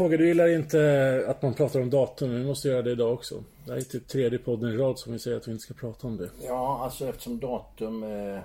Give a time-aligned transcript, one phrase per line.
[0.00, 3.44] Kåge, du gillar inte att man pratar om datum, vi måste göra det idag också.
[3.64, 5.74] Det här är typ tredje podden i rad som vi säger att vi inte ska
[5.74, 6.30] prata om det.
[6.42, 8.02] Ja, alltså eftersom datum...
[8.02, 8.40] Eh,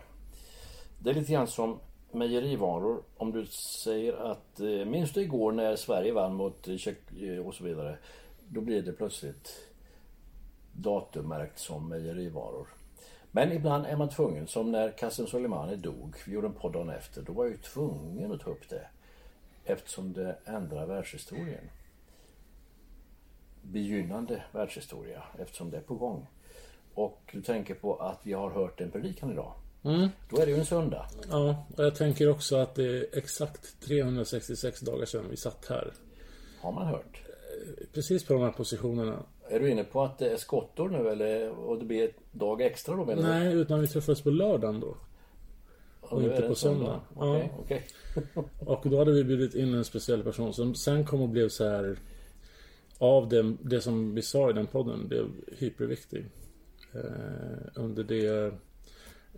[0.99, 1.79] det är lite grann som
[2.11, 3.03] mejerivaror.
[3.17, 4.59] Om du säger att...
[4.59, 7.97] Eh, minns du igår när Sverige vann mot Tjeck eh, och så vidare?
[8.47, 9.51] Då blir det plötsligt
[10.73, 12.67] datummärkt som mejerivaror.
[13.31, 16.15] Men ibland är man tvungen, som när Kassim Soleimani dog.
[16.27, 17.21] Vi gjorde en podd dagen efter.
[17.21, 18.87] Då var jag ju tvungen att ta upp det.
[19.65, 21.69] Eftersom det ändrar världshistorien.
[23.61, 26.27] Begynnande världshistoria, eftersom det är på gång.
[26.93, 29.53] Och du tänker på att vi har hört en predikan idag.
[30.29, 31.09] Då är det ju en söndag.
[31.29, 35.93] Ja, och jag tänker också att det är exakt 366 dagar sedan vi satt här.
[36.61, 37.21] Har man hört?
[37.93, 39.23] Precis på de här positionerna.
[39.49, 42.61] Är du inne på att det är skottår nu eller och det blir ett dag
[42.61, 43.29] extra då menar du?
[43.29, 44.97] Nej, utan vi träffades på lördagen då.
[46.09, 47.01] Och inte på söndag.
[47.15, 47.59] Okej, Ja.
[47.63, 47.87] okej.
[48.59, 51.69] Och då hade vi bjudit in en speciell person som sen kom och blev så
[51.69, 51.99] här
[52.97, 55.27] av det, det som vi sa i den podden blev
[55.57, 56.25] hyperviktig.
[56.93, 57.01] Eh,
[57.75, 58.51] under de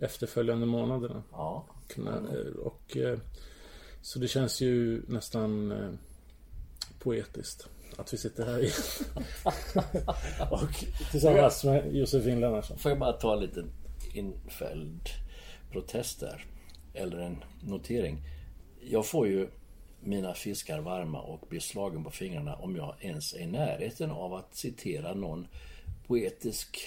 [0.00, 1.22] efterföljande månaderna.
[1.32, 1.66] Ja.
[1.88, 3.18] Kunna- eh, Och, eh,
[4.02, 5.90] så det känns ju nästan eh,
[6.98, 8.72] poetiskt att vi sitter här igen.
[10.50, 12.78] och tillsammans med Josefin Lennartsson.
[12.78, 13.70] Får jag bara ta en liten
[14.14, 15.00] infälld
[15.72, 16.46] protest där.
[16.98, 18.18] Eller en notering.
[18.80, 19.48] Jag får ju
[20.00, 24.34] mina fiskar varma och blir slagen på fingrarna om jag ens är i närheten av
[24.34, 25.46] att citera någon
[26.06, 26.78] poetisk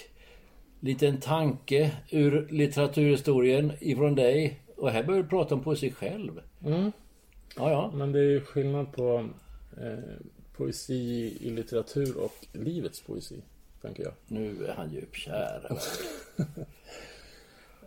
[0.80, 4.60] liten tanke ur litteraturhistorien ifrån dig.
[4.76, 6.40] Och här börjar du prata om poesi själv.
[7.56, 7.90] Ja, ja.
[7.94, 9.28] Men det är ju skillnad på
[9.80, 9.98] eh,
[10.56, 13.42] poesi i litteratur och livets poesi,
[13.82, 14.12] tänker jag.
[14.26, 15.68] Nu är han djupkär.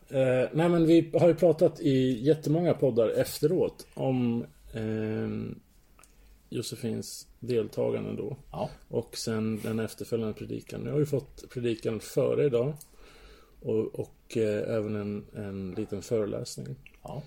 [0.09, 5.29] Eh, nej men vi har ju pratat i jättemånga poddar efteråt om eh,
[6.49, 8.37] Josefins deltagande då.
[8.51, 8.69] Ja.
[8.87, 10.81] Och sen den efterföljande predikan.
[10.81, 12.73] Nu har vi fått predikan före idag.
[13.61, 16.75] Och, och eh, även en, en liten föreläsning.
[17.03, 17.23] Ja.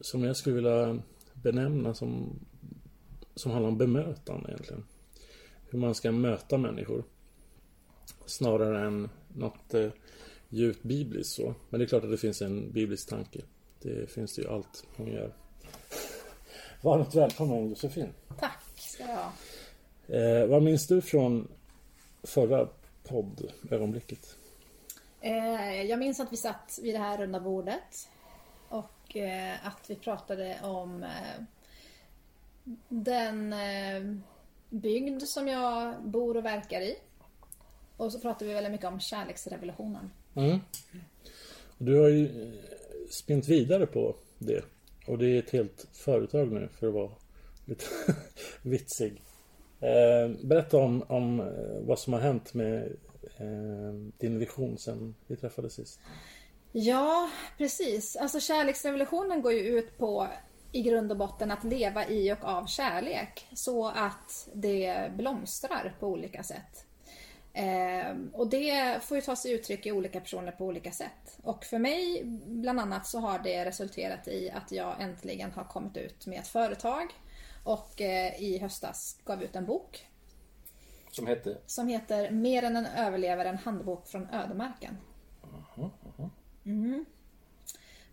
[0.00, 0.98] Som jag skulle vilja
[1.32, 2.38] benämna som,
[3.34, 4.84] som handlar om bemötande egentligen.
[5.70, 7.04] Hur man ska möta människor.
[8.26, 9.90] Snarare än något eh,
[10.48, 11.54] djupt bibliskt så.
[11.70, 13.40] Men det är klart att det finns en biblisk tanke.
[13.82, 15.32] Det finns det ju allt hon gör.
[16.82, 18.08] Varmt välkommen Josefin.
[18.38, 19.32] Tack ska jag ha.
[20.08, 21.48] Eh, vad minns du från
[22.22, 22.68] förra
[23.02, 24.36] poddögonblicket?
[25.20, 28.08] Eh, jag minns att vi satt vid det här runda bordet
[28.68, 31.42] och eh, att vi pratade om eh,
[32.88, 34.16] den eh,
[34.70, 36.96] bygd som jag bor och verkar i.
[37.96, 40.10] Och så pratade vi väldigt mycket om kärleksrevolutionen.
[40.38, 40.58] Mm.
[41.78, 42.48] Och Du har ju eh,
[43.10, 44.64] spint vidare på det.
[45.06, 47.10] Och det är ett helt företag nu för att vara
[47.64, 47.84] lite
[48.62, 49.22] vitsig.
[49.80, 51.46] Eh, berätta om, om eh,
[51.80, 52.96] vad som har hänt med
[53.38, 56.00] eh, din vision sen vi träffades sist.
[56.72, 58.16] Ja, precis.
[58.16, 60.28] Alltså kärleksrevolutionen går ju ut på
[60.72, 66.06] i grund och botten att leva i och av kärlek så att det blomstrar på
[66.06, 66.84] olika sätt.
[67.60, 71.38] Ehm, och det får ju ta sig uttryck i olika personer på olika sätt.
[71.42, 75.96] Och för mig bland annat så har det resulterat i att jag äntligen har kommit
[75.96, 77.06] ut med ett företag
[77.64, 80.06] och eh, i höstas gav ut en bok
[81.10, 81.58] Som hette?
[81.66, 84.96] som heter Mer än en överlevare, en handbok från ödemarken.
[86.64, 87.04] Mm.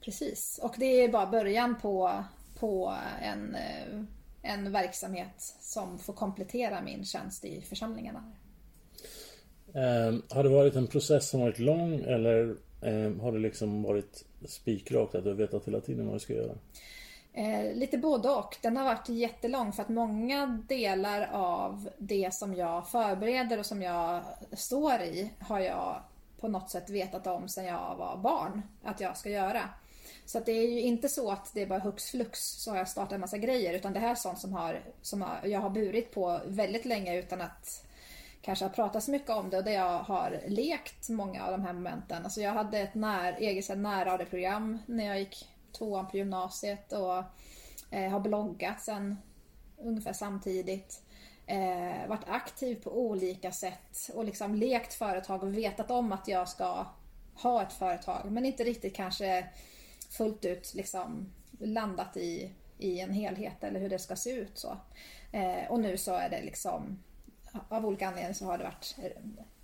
[0.02, 2.24] Precis, och det är bara början på,
[2.60, 4.02] på en, eh,
[4.42, 8.32] en verksamhet som får komplettera min tjänst i församlingarna.
[9.76, 14.26] Eh, har det varit en process som varit lång eller eh, har det liksom varit
[14.46, 16.56] spikrakt att du vetat hela tiden vad du ska göra?
[17.34, 18.58] Eh, lite både och.
[18.62, 23.82] Den har varit jättelång för att många delar av det som jag förbereder och som
[23.82, 24.22] jag
[24.54, 26.02] står i har jag
[26.40, 29.62] på något sätt vetat om sedan jag var barn att jag ska göra.
[30.26, 32.78] Så att det är ju inte så att det är bara hux flux så har
[32.78, 35.70] jag startat en massa grejer utan det här är sånt som, har, som jag har
[35.70, 37.85] burit på väldigt länge utan att
[38.46, 41.62] kanske har pratat så mycket om det och där jag har lekt många av de
[41.62, 42.24] här momenten.
[42.24, 47.24] Alltså jag hade ett när, eget närradioprogram när jag gick tvåan på gymnasiet och
[47.92, 49.18] eh, har bloggat sen
[49.78, 51.02] ungefär samtidigt.
[51.48, 56.50] Eh, varit aktiv på olika sätt och liksom lekt företag och vetat om att jag
[56.50, 56.86] ska
[57.36, 59.48] ha ett företag men inte riktigt kanske
[60.10, 64.58] fullt ut liksom landat i, i en helhet eller hur det ska se ut.
[64.58, 64.78] så.
[65.32, 67.00] Eh, och nu så är det liksom
[67.70, 68.96] av olika anledningar så har det varit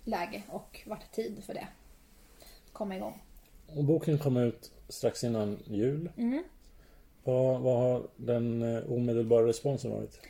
[0.04, 1.68] läge och varit tid för det.
[2.72, 3.22] Komma igång.
[3.66, 6.10] Och boken kom ut strax innan jul.
[6.16, 6.42] Mm.
[7.24, 10.20] Vad, vad har den eh, omedelbara responsen varit?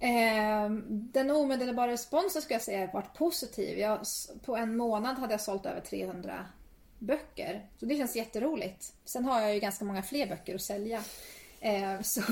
[0.00, 3.78] Eh, den omedelbara responsen ska jag säga har varit positiv.
[3.78, 4.00] Jag,
[4.44, 6.46] på en månad hade jag sålt över 300
[6.98, 7.66] böcker.
[7.80, 8.92] Så det känns jätteroligt.
[9.04, 11.02] Sen har jag ju ganska många fler böcker att sälja.
[11.62, 12.22] Eh, så,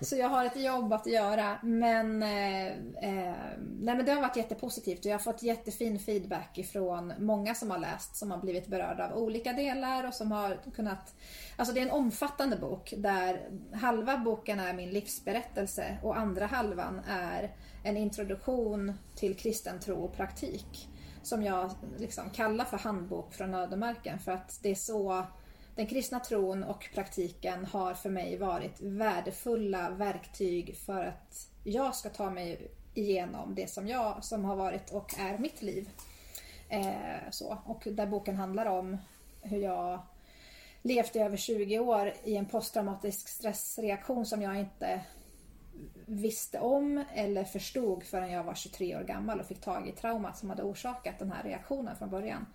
[0.00, 1.58] så jag har ett jobb att göra.
[1.62, 3.34] Men, eh, eh,
[3.80, 7.70] nej, men det har varit jättepositivt och jag har fått jättefin feedback ifrån många som
[7.70, 11.14] har läst som har blivit berörda av olika delar och som har kunnat...
[11.56, 17.00] Alltså det är en omfattande bok där halva boken är min livsberättelse och andra halvan
[17.08, 20.88] är en introduktion till kristen tro och praktik.
[21.22, 25.24] Som jag liksom kallar för handbok från ödemarken för att det är så
[25.78, 32.08] den kristna tron och praktiken har för mig varit värdefulla verktyg för att jag ska
[32.08, 35.88] ta mig igenom det som jag som har varit och är mitt liv.
[36.68, 37.58] Eh, så.
[37.64, 38.96] Och där boken handlar om
[39.42, 40.02] hur jag
[40.82, 45.00] levt i över 20 år i en posttraumatisk stressreaktion som jag inte
[46.06, 50.38] visste om eller förstod förrän jag var 23 år gammal och fick tag i traumat
[50.38, 52.46] som hade orsakat den här reaktionen från början.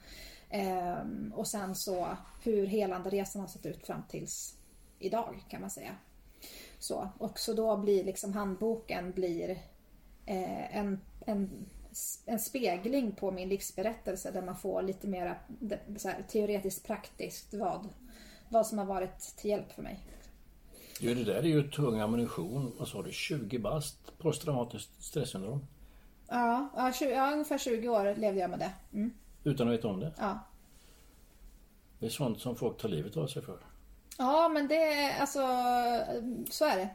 [0.56, 4.58] Ehm, och sen så hur helande resan har sett ut fram tills
[5.00, 5.96] idag kan man säga.
[6.80, 9.50] Så, och så då blir liksom handboken blir
[10.26, 11.66] eh, en, en,
[12.26, 15.40] en spegling på min livsberättelse där man får lite mer
[16.28, 17.90] teoretiskt praktiskt vad,
[18.50, 20.00] vad som har varit till hjälp för mig.
[21.00, 22.76] Jo, det där är ju tung ammunition.
[22.78, 23.12] Vad sa du?
[23.12, 25.68] 20 bast posttraumatiskt stressyndrom?
[26.28, 28.72] Ja, ja, 20, ja, ungefär 20 år levde jag med det.
[28.94, 29.14] Mm.
[29.44, 30.12] Utan att veta om det?
[30.18, 30.40] Ja.
[32.00, 33.58] Det är sånt som folk tar livet av sig för.
[34.18, 35.40] Ja, men det är alltså
[36.50, 36.90] så är det.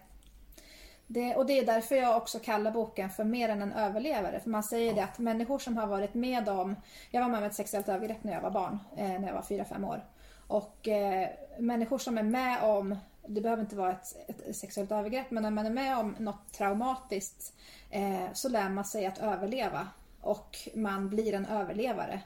[1.06, 1.37] det.
[1.37, 4.41] Och det är därför jag också kallar boken för mer än en överlevare.
[4.41, 4.95] För man säger ja.
[4.95, 6.77] det att människor som har varit med om...
[7.11, 9.43] Jag var med om ett sexuellt övergrepp när jag var barn, eh, när jag var
[9.43, 10.05] 4-5 år.
[10.47, 11.29] Och eh,
[11.59, 12.97] människor som är med om,
[13.27, 16.53] det behöver inte vara ett, ett, sexuellt övergrepp, men när man är med om något
[16.53, 17.53] traumatiskt
[17.91, 19.89] eh, så lär man sig att överleva.
[20.21, 22.21] Och man blir en överlevare.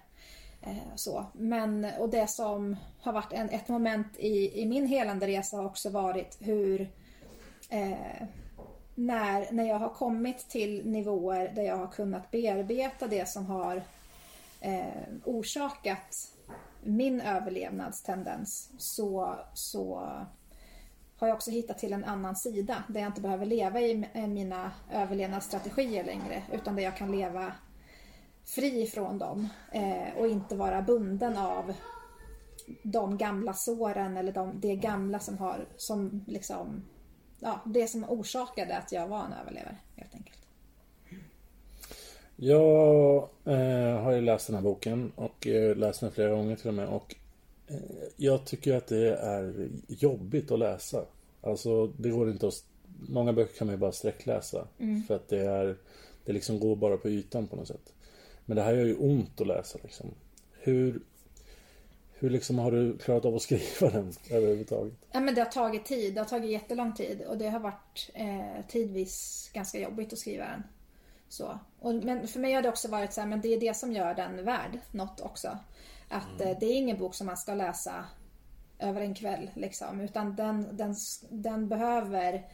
[0.62, 1.26] Eh, så.
[1.32, 5.64] Men, och det som har varit en, ett moment i, i min helande resa har
[5.64, 6.81] också varit hur
[7.70, 8.27] eh,
[8.94, 13.82] när, när jag har kommit till nivåer där jag har kunnat bearbeta det som har
[14.60, 16.29] eh, orsakat
[16.82, 19.94] min överlevnadstendens så, så
[21.17, 24.72] har jag också hittat till en annan sida där jag inte behöver leva i mina
[24.93, 27.53] överlevnadsstrategier längre utan där jag kan leva
[28.44, 31.72] fri från dem eh, och inte vara bunden av
[32.82, 36.82] de gamla såren eller de, det gamla som har som liksom
[37.41, 40.39] ja, det som orsakade att jag var en överlevare helt enkelt.
[42.37, 46.69] Jag eh, har ju läst den här boken och eh, läst den flera gånger till
[46.69, 47.15] och med och
[47.69, 47.77] eh,
[48.17, 51.05] jag tycker att det är jobbigt att läsa.
[51.43, 52.65] Alltså det går inte att
[53.08, 55.03] Många böcker kan man ju bara sträckläsa mm.
[55.03, 55.77] för att det är
[56.25, 57.93] Det liksom går bara på ytan på något sätt.
[58.44, 60.15] Men det här gör ju ont att läsa liksom.
[60.53, 61.03] Hur,
[62.13, 64.94] hur liksom har du klarat av att skriva den överhuvudtaget?
[65.13, 66.15] Ja, men det har tagit tid.
[66.15, 70.44] Det har tagit jättelång tid och det har varit eh, tidvis ganska jobbigt att skriva
[70.44, 70.63] den.
[71.29, 71.58] Så.
[71.79, 73.93] Och, men för mig har det också varit så här, men det är det som
[73.93, 75.58] gör den värd något också.
[76.08, 76.49] Att mm.
[76.49, 78.05] eh, det är ingen bok som man ska läsa
[78.79, 80.01] över en kväll liksom.
[80.01, 80.94] Utan den, den,
[81.31, 82.46] den behöver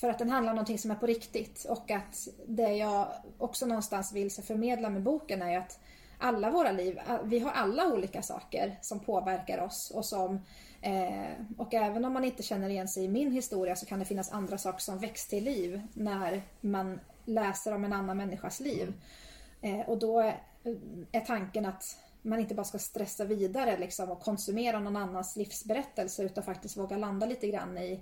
[0.00, 3.66] för att den handlar om någonting som är på riktigt och att det jag också
[3.66, 5.80] någonstans vill förmedla med boken är att,
[6.18, 10.40] alla våra liv, vi har alla olika saker som påverkar oss och som
[10.82, 14.04] eh, och även om man inte känner igen sig i min historia så kan det
[14.04, 18.92] finnas andra saker som väcks till liv när man läser om en annan människas liv.
[19.60, 20.20] Eh, och då
[21.12, 26.22] är tanken att man inte bara ska stressa vidare liksom, och konsumera någon annans livsberättelse
[26.22, 28.00] utan faktiskt våga landa lite grann i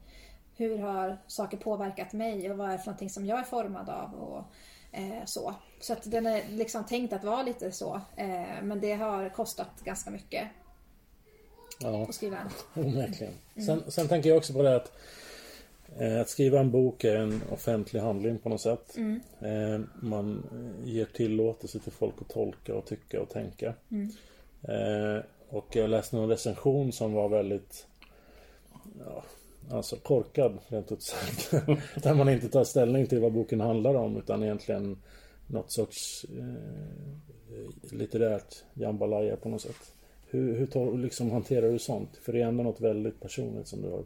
[0.57, 4.15] hur har saker påverkat mig och vad är för någonting som jag är formad av
[4.15, 4.45] och
[4.93, 5.55] eh, så.
[5.81, 8.01] Så att den är liksom tänkt att vara lite så.
[8.17, 10.49] Eh, men det har kostat ganska mycket.
[11.81, 12.39] Ja, att skriva
[12.75, 13.35] onekligen.
[13.57, 13.67] Mm.
[13.67, 14.93] Sen, sen tänker jag också på det att
[15.99, 18.97] eh, att skriva en bok är en offentlig handling på något sätt.
[18.97, 19.21] Mm.
[19.41, 20.43] Eh, man
[20.85, 23.75] ger tillåtelse till folk att tolka och tycka och tänka.
[23.91, 24.11] Mm.
[24.63, 27.87] Eh, och jag läste någon recension som var väldigt
[29.07, 29.25] ja,
[29.71, 31.51] Alltså korkad rent ut sagt.
[32.03, 35.03] Där man inte tar ställning till vad boken handlar om utan egentligen
[35.47, 39.93] något sorts eh, litterärt jambalaya på något sätt.
[40.27, 42.17] Hur, hur tar, liksom, hanterar du sånt?
[42.17, 44.05] För det är ändå något väldigt personligt som du har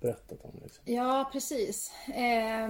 [0.00, 0.60] berättat om.
[0.62, 0.94] Liksom.
[0.94, 1.92] Ja, precis.
[2.08, 2.68] Eh,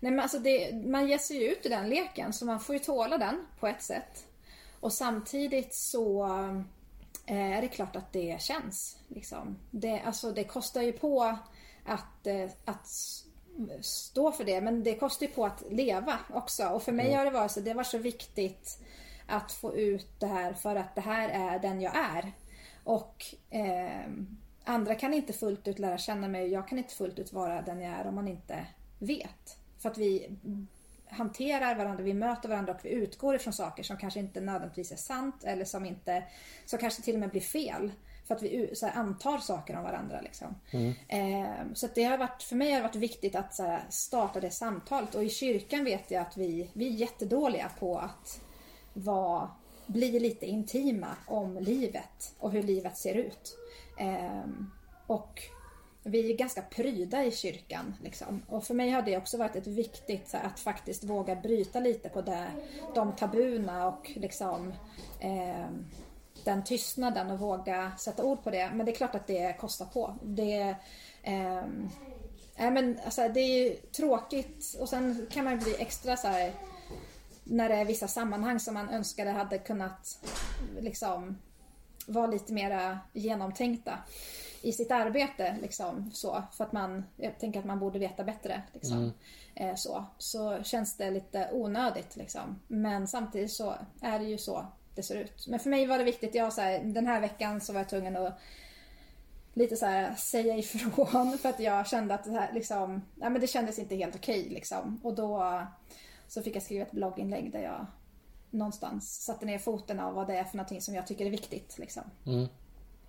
[0.00, 2.74] nej, men alltså det, man ger sig ju ut i den leken så man får
[2.74, 4.26] ju tåla den på ett sätt.
[4.80, 6.28] Och samtidigt så
[7.26, 8.98] är det klart att det känns.
[9.08, 9.58] Liksom.
[9.70, 11.36] Det, alltså, det kostar ju på
[11.84, 12.86] att, eh, att
[13.80, 16.68] stå för det men det kostar ju på att leva också.
[16.68, 18.78] Och för mig har det varit så, det var så viktigt
[19.26, 22.32] att få ut det här för att det här är den jag är.
[22.84, 24.10] Och eh,
[24.64, 27.62] andra kan inte fullt ut lära känna mig och jag kan inte fullt ut vara
[27.62, 28.66] den jag är om man inte
[28.98, 29.58] vet.
[29.78, 30.36] För att vi
[31.16, 34.96] hanterar varandra, vi möter varandra och vi utgår ifrån saker som kanske inte nödvändigtvis är
[34.96, 36.24] sant eller som inte,
[36.66, 37.92] som kanske till och med blir fel.
[38.26, 40.20] För att vi så här, antar saker om varandra.
[40.20, 40.54] Liksom.
[40.70, 40.94] Mm.
[41.08, 44.40] Eh, så det har varit, för mig har det varit viktigt att så här, starta
[44.40, 45.14] det samtalet.
[45.14, 48.40] Och i kyrkan vet jag att vi, vi är jättedåliga på att
[48.92, 49.50] vara,
[49.86, 53.58] bli lite intima om livet och hur livet ser ut.
[53.98, 54.44] Eh,
[55.06, 55.42] och
[56.06, 57.94] vi är ganska pryda i kyrkan.
[58.02, 58.42] Liksom.
[58.48, 62.08] Och för mig har det också varit ett viktigt här, att faktiskt våga bryta lite
[62.08, 62.46] på det,
[62.94, 64.72] de tabuna och liksom
[65.20, 65.66] eh,
[66.44, 68.70] den tystnaden och våga sätta ord på det.
[68.74, 70.14] Men det är klart att det kostar på.
[70.22, 70.76] Det,
[71.22, 71.58] eh,
[72.56, 76.52] äh, men, alltså, det är tråkigt och sen kan man bli extra så här,
[77.44, 80.18] när det är vissa sammanhang som man önskade hade kunnat
[80.80, 81.38] liksom
[82.06, 83.98] vara lite mera genomtänkta
[84.66, 85.56] i sitt arbete.
[85.62, 88.62] Liksom, så, för att man, jag tänker att man borde veta bättre.
[88.72, 89.12] Liksom, mm.
[89.54, 92.16] eh, så, så känns det lite onödigt.
[92.16, 92.60] Liksom.
[92.68, 95.46] Men samtidigt så är det ju så det ser ut.
[95.48, 96.34] Men för mig var det viktigt.
[96.34, 98.38] Jag, så här, den här veckan så var jag tvungen att
[99.54, 103.40] lite så här, säga ifrån för att jag kände att det, här, liksom, ja, men
[103.40, 104.48] det kändes inte helt okej.
[104.48, 105.00] Liksom.
[105.02, 105.62] Och då
[106.28, 107.86] så fick jag skriva ett blogginlägg där jag
[108.50, 111.78] någonstans satte ner foten av vad det är för någonting som jag tycker är viktigt.
[111.78, 112.02] Liksom.
[112.26, 112.48] Mm.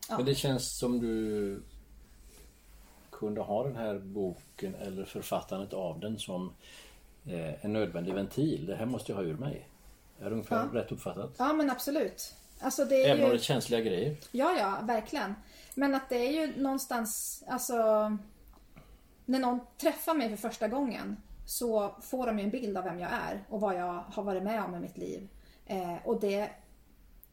[0.10, 0.18] Ja.
[0.18, 1.62] Men det känns som du
[3.10, 6.54] kunde ha den här boken eller författandet av den som
[7.26, 8.66] eh, en nödvändig ventil.
[8.66, 9.70] Det här måste jag ha ur mig.
[10.20, 10.80] Är det ungefär ja.
[10.80, 11.36] rätt uppfattat?
[11.38, 12.36] Ja men absolut.
[12.60, 14.18] Alltså det är Även om det är känsliga grejer?
[14.32, 15.36] Ja, ja, verkligen.
[15.76, 17.76] Men att det är ju någonstans, alltså
[19.26, 23.00] när någon träffar mig för första gången så får de ju en bild av vem
[23.00, 25.28] jag är och vad jag har varit med om i mitt liv.
[25.66, 26.50] Eh, och det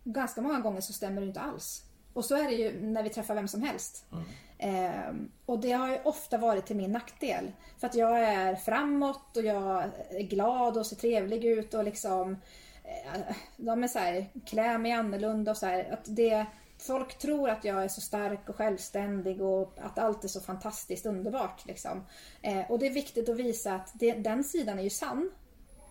[0.05, 1.84] ganska många gånger så stämmer det inte alls.
[2.15, 4.07] Och så är det ju när vi träffar vem som helst.
[4.13, 4.25] Mm.
[4.59, 5.15] Eh,
[5.47, 7.53] och det har ju ofta varit till min nackdel.
[7.79, 12.37] För att jag är framåt och jag är glad och ser trevlig ut och liksom
[12.85, 13.21] eh,
[13.57, 16.47] de är så här, klär mig annorlunda och så här, att det
[16.79, 21.07] Folk tror att jag är så stark och självständig och att allt är så fantastiskt
[21.07, 21.67] underbart.
[21.67, 22.05] Liksom.
[22.43, 25.31] Eh, och det är viktigt att visa att det, den sidan är ju sann,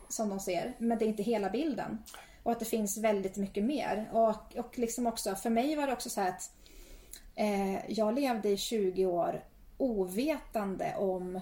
[0.09, 2.03] som de ser, men det är inte hela bilden.
[2.43, 4.09] Och att det finns väldigt mycket mer.
[4.11, 6.51] Och, och liksom också, för mig var det också så att
[7.35, 9.43] eh, jag levde i 20 år
[9.77, 11.39] ovetande om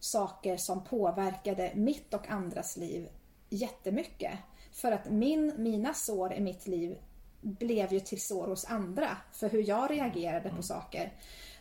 [0.00, 3.08] saker som påverkade mitt och andras liv
[3.50, 4.32] jättemycket.
[4.72, 6.98] För att min, mina sår i mitt liv
[7.40, 11.12] blev ju till sår hos andra för hur jag reagerade på saker.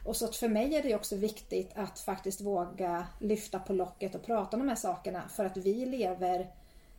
[0.04, 4.24] Och så för mig är det också viktigt att faktiskt våga lyfta på locket och
[4.24, 6.52] prata om de här sakerna för att vi lever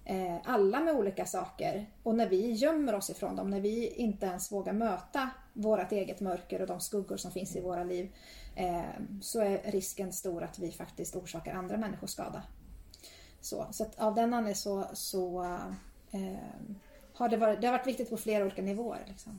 [0.08, 1.86] Eh, alla med olika saker.
[2.02, 6.20] Och när vi gömmer oss ifrån dem, när vi inte ens vågar möta vårt eget
[6.20, 8.14] mörker och de skuggor som finns i våra liv
[8.56, 8.82] eh,
[9.20, 12.42] så är risken stor att vi faktiskt orsakar andra människor skada.
[13.40, 15.42] Så, så att av den anledningen så, så
[16.10, 16.76] eh,
[17.12, 19.04] har det, varit, det har varit viktigt på flera olika nivåer.
[19.08, 19.38] Liksom.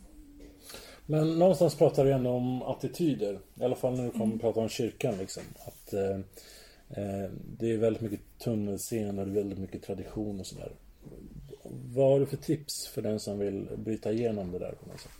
[1.05, 3.39] Men någonstans pratar du ändå om attityder.
[3.55, 4.39] I alla fall när du kommer mm.
[4.39, 5.17] prata om kyrkan.
[5.17, 5.43] Liksom.
[5.65, 6.19] Att, eh,
[6.89, 7.29] Eh,
[7.59, 10.71] det är väldigt mycket tunnelscener, väldigt mycket tradition och sådär.
[11.95, 15.01] Vad har du för tips för den som vill bryta igenom det där på något
[15.01, 15.11] sätt?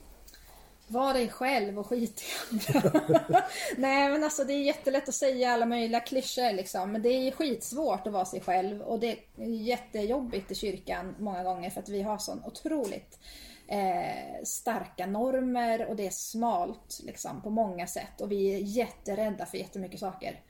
[0.89, 2.91] Var dig själv och skit i andra.
[3.77, 6.91] Nej men alltså det är jättelätt att säga alla möjliga klyschor liksom.
[6.91, 8.81] Men det är skitsvårt att vara sig själv.
[8.81, 13.19] Och det är jättejobbigt i kyrkan många gånger för att vi har sån otroligt
[13.67, 18.21] eh, starka normer och det är smalt liksom på många sätt.
[18.21, 20.41] Och vi är jätterädda för jättemycket saker.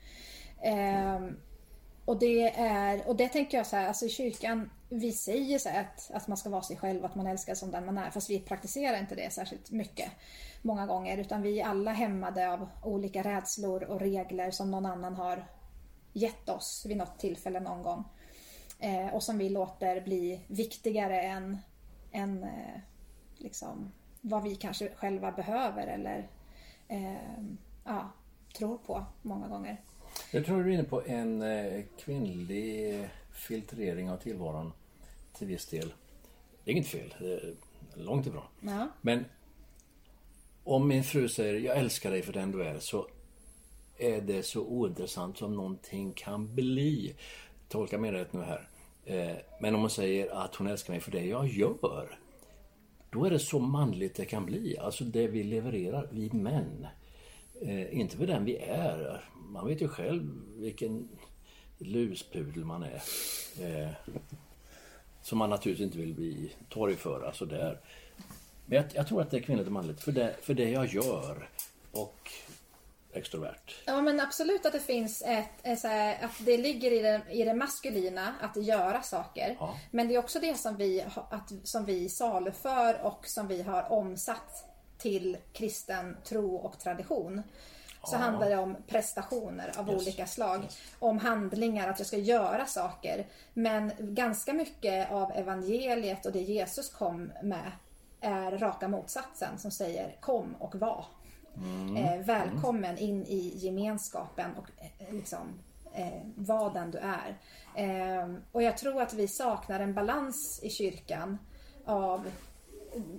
[0.60, 1.20] Eh,
[2.04, 5.68] och det är, och det tänker jag så här, alltså i kyrkan, vi säger så
[5.68, 8.30] att, att man ska vara sig själv, att man älskar som den man är, fast
[8.30, 10.10] vi praktiserar inte det särskilt mycket
[10.62, 15.14] många gånger, utan vi är alla hämmade av olika rädslor och regler som någon annan
[15.14, 15.44] har
[16.12, 18.04] gett oss vid något tillfälle någon gång.
[18.78, 21.58] Eh, och som vi låter bli viktigare än,
[22.12, 22.80] än eh,
[23.36, 26.28] liksom, vad vi kanske själva behöver eller
[26.88, 27.42] eh,
[27.84, 28.10] ja,
[28.58, 29.80] tror på många gånger.
[30.32, 34.72] Jag tror du är inne på en eh, kvinnlig filtrering av tillvaron
[35.38, 35.92] till viss del.
[36.64, 37.54] Det är inget fel, är
[37.94, 38.42] långt ifrån.
[38.60, 38.88] Ja.
[39.00, 39.24] Men
[40.64, 43.06] om min fru säger jag älskar dig för den du är så
[43.98, 47.14] är det så ointressant som någonting kan bli.
[47.68, 48.68] Tolka mig rätt nu här.
[49.04, 52.18] Eh, men om hon säger att hon älskar mig för det jag gör.
[53.10, 54.78] Då är det så manligt det kan bli.
[54.78, 56.86] Alltså det vi levererar, vi män.
[57.60, 59.24] Eh, inte för den vi är.
[59.34, 61.08] Man vet ju själv vilken
[61.78, 63.02] luspudel man är.
[63.60, 63.90] Eh,
[65.22, 67.80] som man naturligtvis inte vill bli torgföra sådär.
[68.66, 70.86] Men jag, jag tror att det är kvinnligt och manligt för det, för det jag
[70.86, 71.48] gör.
[71.92, 72.30] Och
[73.12, 73.74] extrovert.
[73.84, 77.44] Ja men absolut att det finns ett, ett här, att det ligger i det, i
[77.44, 79.56] det maskulina att göra saker.
[79.60, 79.74] Ja.
[79.90, 83.92] Men det är också det som vi, att, som vi saluför och som vi har
[83.92, 84.67] omsatt
[84.98, 87.42] till kristen tro och tradition.
[88.04, 90.02] Så handlar det om prestationer av Yes.
[90.02, 90.68] olika slag.
[90.98, 93.26] Om handlingar, att jag ska göra saker.
[93.54, 97.72] Men ganska mycket av evangeliet och det Jesus kom med
[98.20, 101.04] är raka motsatsen som säger kom och var.
[101.98, 105.58] Eh, välkommen in i gemenskapen och eh, liksom
[105.94, 107.38] eh, vad den du är.
[107.74, 111.38] Eh, och jag tror att vi saknar en balans i kyrkan
[111.84, 112.26] av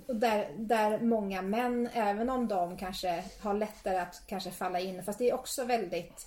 [0.06, 5.18] där, där många män, även om de kanske har lättare att kanske falla in, fast
[5.18, 6.26] det är också väldigt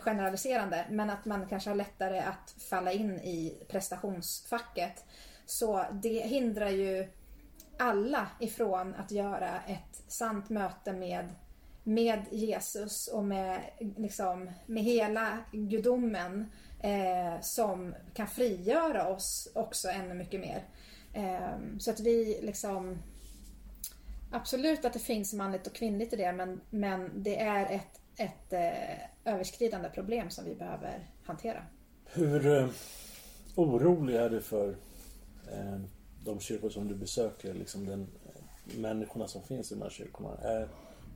[0.00, 5.04] generaliserande, men att man kanske har lättare att falla in i prestationsfacket.
[5.46, 7.08] Så det hindrar ju
[7.78, 11.28] alla ifrån att göra ett sant möte med,
[11.84, 13.60] med Jesus och med,
[13.96, 20.62] liksom, med hela gudomen eh, som kan frigöra oss också ännu mycket mer.
[21.16, 22.98] Eh, så att vi liksom
[24.30, 28.52] Absolut att det finns manligt och kvinnligt i det men, men det är ett, ett
[28.52, 31.62] eh, överskridande problem som vi behöver hantera.
[32.04, 32.68] Hur eh,
[33.54, 34.68] orolig är du för
[35.52, 35.80] eh,
[36.24, 37.54] de kyrkor som du besöker?
[37.54, 40.36] Liksom den, eh, människorna som finns i de här kyrkorna.
[40.42, 40.68] Är,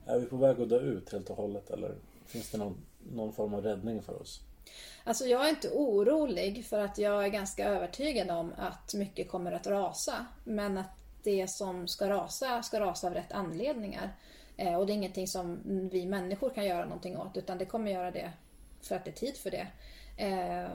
[0.05, 2.77] är vi på väg att dö ut helt och hållet eller finns det någon,
[3.13, 4.41] någon form av räddning för oss?
[5.03, 9.51] Alltså jag är inte orolig för att jag är ganska övertygad om att mycket kommer
[9.51, 10.25] att rasa.
[10.43, 10.91] Men att
[11.23, 14.15] det som ska rasa, ska rasa av rätt anledningar.
[14.57, 15.59] Eh, och det är ingenting som
[15.91, 18.31] vi människor kan göra någonting åt utan det kommer göra det
[18.81, 19.67] för att det är tid för det.
[20.17, 20.69] Eh,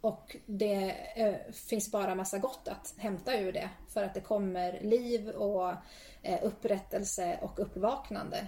[0.00, 3.70] och det eh, finns bara massa gott att hämta ur det.
[3.88, 5.74] För att det kommer liv och
[6.22, 8.46] eh, upprättelse och uppvaknande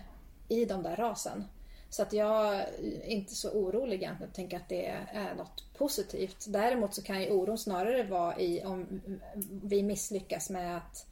[0.48, 1.44] i de där rasen.
[1.90, 4.28] Så att jag är inte så orolig egentligen.
[4.28, 6.44] Jag tänker att det är något positivt.
[6.48, 9.00] Däremot så kan ju oron snarare vara i om
[9.62, 11.06] vi misslyckas med att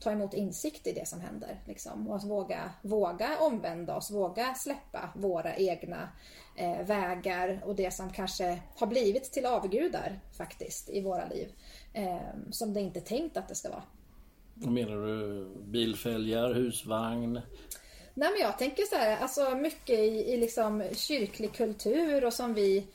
[0.00, 1.60] ta emot insikt i det som händer.
[1.66, 2.08] Liksom.
[2.08, 6.08] Och att våga, våga omvända oss, våga släppa våra egna
[6.56, 11.52] eh, vägar och det som kanske har blivit till avgudar faktiskt i våra liv.
[11.92, 12.18] Eh,
[12.50, 13.82] som det inte är tänkt att det ska vara.
[14.54, 15.48] Vad menar du?
[15.64, 17.40] Bilfälgar, husvagn?
[18.14, 22.54] Nej men jag tänker så här, alltså mycket i, i liksom kyrklig kultur och som
[22.54, 22.86] vi...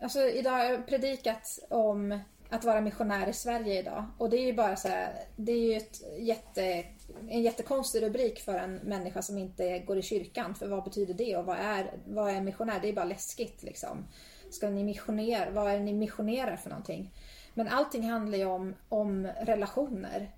[0.00, 2.18] Alltså idag har jag predikat om
[2.50, 4.04] att vara missionär i Sverige idag.
[4.18, 6.84] Och det är ju bara så här, det är ju ett jätte,
[7.28, 10.54] en jättekonstig rubrik för en människa som inte går i kyrkan.
[10.54, 12.80] För vad betyder det och vad är, vad är missionär?
[12.82, 14.06] Det är bara läskigt liksom.
[14.50, 15.50] Ska ni missionera?
[15.50, 17.14] Vad är det ni missionerar för någonting?
[17.54, 20.30] Men allting handlar ju om, om relationer.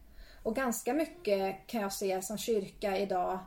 [0.42, 3.38] Och ganska mycket kan jag se som kyrka idag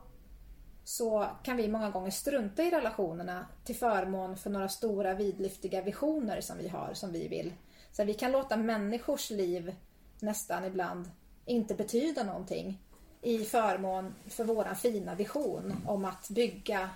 [0.88, 6.42] så kan vi många gånger strunta i relationerna till förmån för några stora vidlyftiga visioner
[6.42, 7.54] som vi har, som vi vill.
[7.92, 9.76] Så vi kan låta människors liv
[10.20, 11.12] nästan ibland
[11.46, 12.82] inte betyda någonting
[13.22, 16.90] i förmån för våran fina vision om att bygga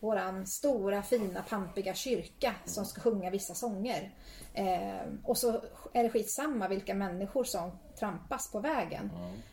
[0.00, 4.14] våran stora, fina, pampiga kyrka som ska sjunga vissa sånger.
[4.54, 9.10] Eh, och så är det skitsamma vilka människor som trampas på vägen.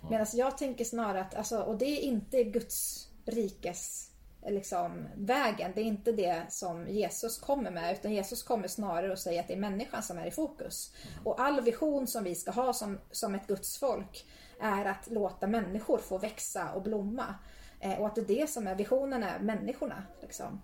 [0.10, 4.12] Medan jag tänker snarare att, alltså, och det är inte Guds rikes
[4.48, 5.72] liksom, vägen.
[5.76, 9.48] Det är inte det som Jesus kommer med utan Jesus kommer snarare att säga att
[9.48, 10.94] det är människan som är i fokus.
[11.24, 14.26] Och all vision som vi ska ha som, som ett Guds folk
[14.62, 17.36] är att låta människor få växa och blomma.
[17.80, 20.04] Eh, och att det är det som är visionen, är människorna.
[20.22, 20.62] Liksom.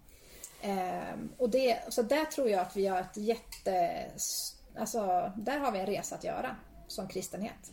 [0.61, 4.05] Eh, och det, så där tror jag att vi har ett jätte...
[4.77, 6.55] Alltså, där har vi en resa att göra
[6.87, 7.71] som kristenhet.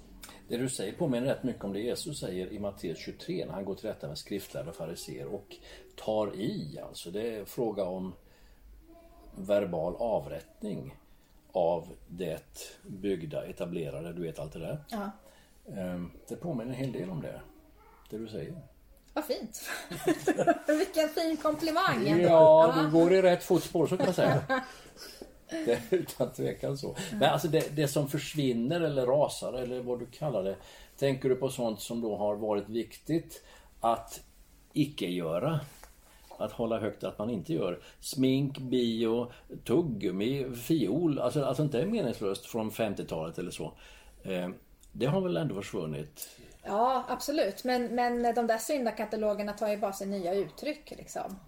[0.48, 3.64] Det du säger påminner rätt mycket om det Jesus säger i Matteus 23 när han
[3.64, 5.56] går till rätta med skriftlärda och fariseer och
[5.96, 6.78] tar i.
[6.82, 8.14] Alltså det är fråga om
[9.34, 10.94] verbal avrättning
[11.52, 14.84] av det byggda, etablerade, du vet allt det där.
[14.88, 15.10] Ja.
[15.72, 17.40] Ehm, Det påminner en hel del om det.
[18.10, 18.54] Det du säger.
[19.12, 19.62] Vad fint!
[20.68, 22.24] Vilken fin komplimang ändå.
[22.24, 24.42] Ja, du går i rätt fotspår så kan jag säga.
[25.50, 26.96] Det är utan tvekan så.
[27.12, 30.56] Men alltså det, det som försvinner eller rasar eller vad du kallar det.
[30.98, 33.42] Tänker du på sånt som då har varit viktigt
[33.80, 34.20] att
[34.72, 35.60] icke göra?
[36.38, 37.80] Att hålla högt att man inte gör.
[38.00, 39.32] Smink, bio,
[39.64, 41.18] tuggummi, fiol.
[41.18, 43.72] Alltså, alltså inte är meningslöst från 50-talet eller så.
[44.22, 44.48] Eh,
[44.92, 46.28] det har väl ändå försvunnit?
[46.62, 47.64] Ja, absolut.
[47.64, 50.90] Men, men de där syndakatalogerna tar ju bara sig nya uttryck.
[50.90, 51.38] Liksom.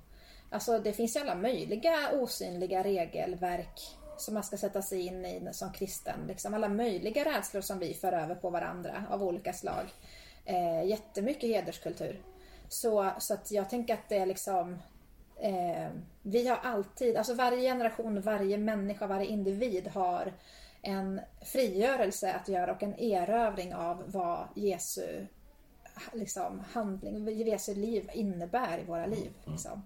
[0.50, 3.80] Alltså, det finns ju alla möjliga osynliga regelverk
[4.16, 6.26] som man ska sätta sig in i som kristen.
[6.28, 6.54] Liksom.
[6.54, 9.94] Alla möjliga rädslor som vi för över på varandra av olika slag.
[10.44, 12.22] Eh, jättemycket hederskultur.
[12.68, 14.78] Så, så att jag tänker att det är liksom
[15.40, 15.88] eh,
[16.22, 20.32] vi har alltid, alltså varje generation, varje människa, varje individ har
[20.82, 25.26] en frigörelse att göra och en erövring av vad Jesu
[26.12, 29.32] liksom, handling, Jesu liv innebär i våra liv.
[29.44, 29.82] Liksom.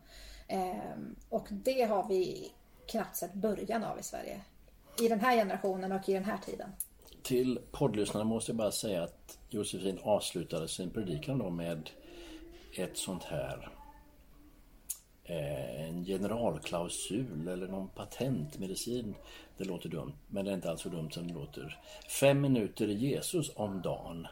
[0.49, 2.53] Ehm, och det har vi
[2.87, 4.41] knappt sett början av i Sverige.
[5.01, 6.71] I den här generationen och i den här tiden.
[7.23, 11.91] Till poddlyssnarna måste jag bara säga att Josefin avslutade sin predikan då med
[12.79, 13.69] ett sånt här
[15.25, 19.15] eh, en generalklausul eller någon patentmedicin.
[19.57, 21.81] Det låter dumt, men det är inte alls så dumt som det låter.
[22.21, 24.27] Fem minuter Jesus om dagen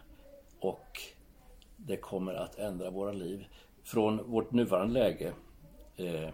[0.61, 1.01] och
[1.77, 3.46] det kommer att ändra våra liv
[3.85, 5.33] från vårt nuvarande läge.
[5.96, 6.31] Eh,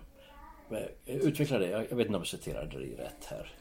[1.07, 3.53] utveckla det, jag vet inte om jag citerade dig rätt här.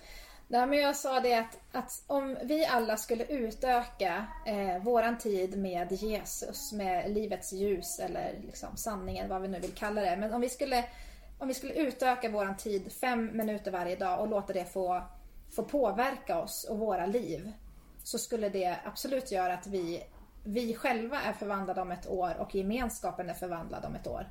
[0.49, 5.57] Nej, men jag sa det att, att om vi alla skulle utöka eh, våran tid
[5.57, 10.17] med Jesus, med livets ljus eller liksom sanningen, vad vi nu vill kalla det.
[10.17, 10.85] Men om vi skulle,
[11.37, 15.03] om vi skulle utöka våran tid fem minuter varje dag och låta det få,
[15.55, 17.51] få påverka oss och våra liv.
[18.03, 20.03] Så skulle det absolut göra att vi,
[20.43, 24.27] vi själva är förvandlade om ett år och gemenskapen är förvandlad om ett år.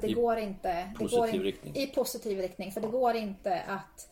[0.00, 0.68] det I går inte...
[0.68, 1.76] Det positiv går in, riktning.
[1.76, 2.72] I positiv riktning.
[2.72, 4.08] För det går inte att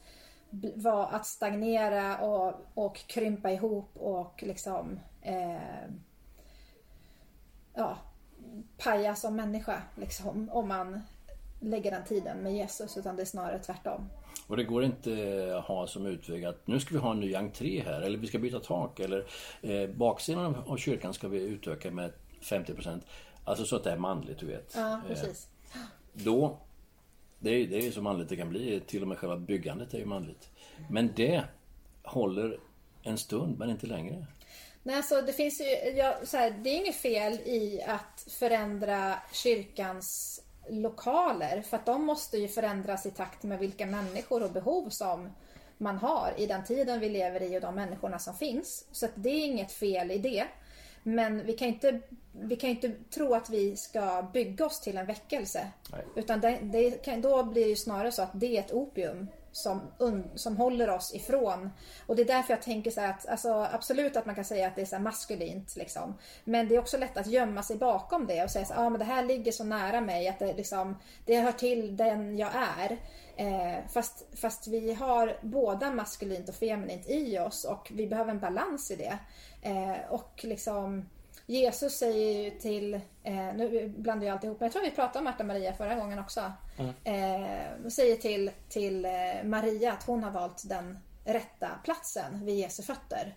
[0.75, 5.57] vara att stagnera och, och krympa ihop och liksom eh,
[7.75, 7.97] ja,
[8.79, 11.01] paja som människa liksom, om man
[11.61, 14.09] lägger den tiden med Jesus utan det är snarare tvärtom.
[14.47, 15.11] Och det går inte
[15.59, 18.27] att ha som utväg att nu ska vi ha en ny entré här eller vi
[18.27, 19.27] ska byta tak eller
[19.63, 23.01] eh, baksidan av- av kyrkan ska vi utöka med 50%.
[23.45, 24.73] Alltså så att det är manligt du vet.
[24.77, 25.49] Ja, Eh, precis.
[26.13, 26.59] Då,
[27.39, 29.95] det är, det är ju så manligt det kan bli, till och med själva byggandet
[29.95, 30.51] är ju manligt.
[30.91, 31.43] Men det
[32.03, 32.61] håller
[33.03, 34.27] en stund men inte längre.
[34.83, 35.65] Nej, alltså det finns ju,
[35.97, 42.05] ja, så här, det är inget fel i att förändra kyrkans lokaler för att de
[42.05, 45.31] måste ju förändras i takt med vilka människor och behov som
[45.79, 48.87] man har i den tiden vi lever i och de människorna som finns.
[48.93, 50.45] Så att det är inget fel i det.
[51.03, 52.01] Men vi kan inte,
[52.33, 55.71] vi kan inte tro att vi ska bygga oss till en väckelse.
[55.93, 56.05] Nej.
[56.17, 59.81] Utan det, det kan, då blir det snarare så att det är ett opium som,
[59.99, 61.71] un, som håller oss ifrån.
[62.07, 64.77] Och det är därför jag tänker så att alltså, absolut att man kan säga att
[64.77, 65.77] det är så maskulint.
[65.77, 66.15] Liksom.
[66.45, 68.99] Men det är också lätt att gömma sig bakom det och säga att ah, men
[68.99, 72.99] det här ligger så nära mig att det, liksom, det hör till den jag är.
[73.37, 78.41] Eh, fast, fast vi har båda maskulint och feminint i oss och vi behöver en
[78.41, 79.19] balans i det.
[79.63, 81.05] Eh, och liksom
[81.47, 85.25] Jesus säger ju till, eh, nu blandar jag alltihop, men jag tror vi pratade om
[85.25, 86.53] Marta Maria förra gången också.
[87.05, 89.11] Eh, säger till, till eh,
[89.45, 93.35] Maria att hon har valt den rätta platsen vid Jesu fötter.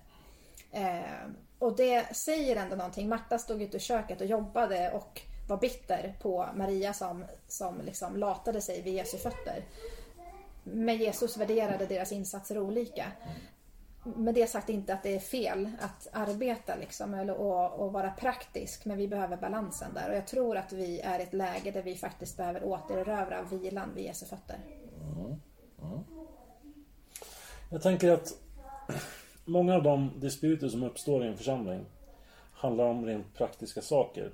[0.72, 3.10] Eh, och det säger ändå någonting.
[3.10, 8.18] Marta stod ute i köket och jobbade och var bitter på Maria som, som liksom
[8.18, 9.66] latade sig vid Jesu fötter.
[10.64, 13.06] Men Jesus värderade deras insatser olika.
[14.06, 18.12] Med det sagt inte att det är fel att arbeta liksom, eller och, och vara
[18.12, 20.10] praktisk, men vi behöver balansen där.
[20.10, 23.90] Och jag tror att vi är i ett läge där vi faktiskt behöver återerövra vilan
[23.96, 24.58] vid Jesu fötter.
[27.72, 28.34] Jag tänker att
[29.46, 31.86] många av de disputer som uppstår i en församling
[32.52, 34.32] handlar om rent praktiska saker.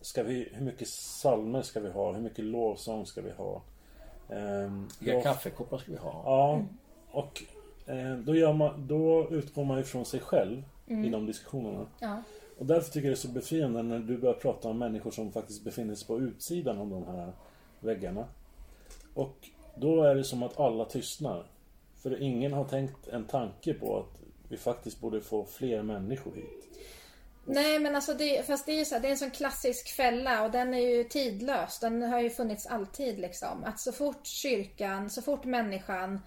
[0.00, 2.12] Ska vi, hur mycket salmer ska vi ha?
[2.12, 3.62] Hur mycket lovsång ska vi ha?
[4.28, 6.22] Ehm, Vilka då- kaffekoppar ska vi ha?
[6.24, 6.62] Ja,
[7.10, 7.42] och
[8.24, 11.04] då, gör man, då utgår man ifrån sig själv Mm.
[11.04, 11.86] i de diskussionerna.
[11.98, 12.22] Ja.
[12.58, 15.32] Och därför tycker jag det är så befriande när du börjar prata om människor som
[15.32, 17.32] faktiskt befinner sig på utsidan av de här
[17.80, 18.26] väggarna.
[19.14, 21.46] Och då är det som att alla tystnar.
[22.02, 26.80] För ingen har tänkt en tanke på att vi faktiskt borde få fler människor hit.
[27.44, 29.96] Nej men alltså det, fast det är ju så här, det är en sån klassisk
[29.96, 31.78] fälla och den är ju tidlös.
[31.78, 33.64] Den har ju funnits alltid liksom.
[33.64, 36.20] Att så fort kyrkan, så fort människan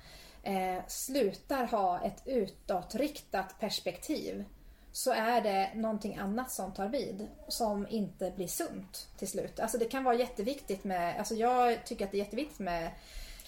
[0.43, 4.45] eh, slutar ha ett utåtriktat perspektiv
[4.91, 7.27] så är det någonting annat som tar vid.
[7.47, 9.59] Som inte blir sunt till slut.
[9.59, 12.91] Alltså det kan vara jätteviktigt med, alltså jag tycker att det är jätteviktigt med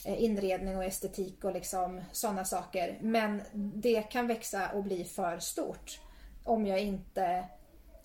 [0.05, 2.97] eh, inredning och estetik och liksom sådana saker.
[3.01, 5.99] Men det kan växa och bli för stort.
[6.43, 7.45] Om jag inte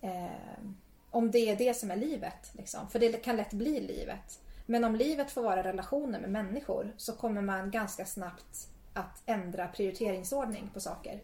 [0.00, 0.64] eh,
[1.10, 2.50] om det är det som är livet.
[2.52, 2.88] Liksom.
[2.88, 4.40] För det kan lätt bli livet.
[4.66, 9.68] Men om livet får vara relationer med människor så kommer man ganska snabbt att ändra
[9.68, 11.22] prioriteringsordning på saker.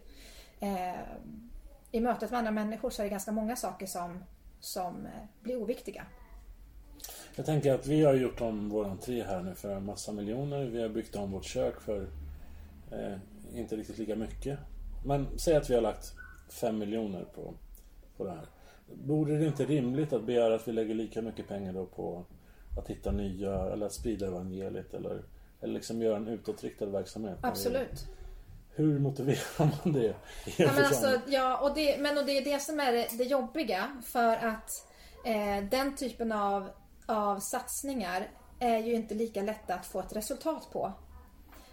[0.59, 1.01] Eh,
[1.91, 4.23] I mötet med andra människor så är det ganska många saker som,
[4.59, 6.05] som eh, blir oviktiga.
[7.35, 10.65] Jag tänker att vi har gjort om vår entré här nu för en massa miljoner.
[10.65, 12.07] Vi har byggt om vårt kök för
[12.91, 13.17] eh,
[13.53, 14.59] inte riktigt lika mycket.
[15.05, 16.13] Men säg att vi har lagt
[16.49, 17.53] fem miljoner på,
[18.17, 18.45] på det här.
[18.93, 22.25] Borde det inte rimligt att begära att vi lägger lika mycket pengar då på
[22.77, 25.23] att hitta nya eller att sprida evangeliet eller,
[25.61, 27.37] eller liksom göra en utåtriktad verksamhet?
[27.41, 28.05] Absolut.
[28.75, 29.37] Hur motiverar
[29.83, 30.15] man det?
[30.57, 33.23] Ja, men, alltså, ja, och det, men och det är det som är det, det
[33.23, 34.01] jobbiga.
[34.05, 34.69] För att
[35.25, 36.69] eh, den typen av,
[37.05, 40.93] av satsningar är ju inte lika lätta att få ett resultat på.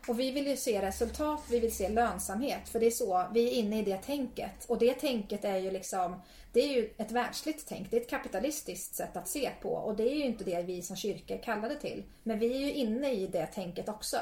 [0.07, 2.69] Och vi vill ju se resultat, vi vill se lönsamhet.
[2.69, 4.65] För det är så, vi är inne i det tänket.
[4.67, 7.91] Och det tänket är ju liksom, det är ju ett världsligt tänk.
[7.91, 9.69] Det är ett kapitalistiskt sätt att se på.
[9.69, 12.03] Och det är ju inte det vi som kyrka är kallade till.
[12.23, 14.17] Men vi är ju inne i det tänket också.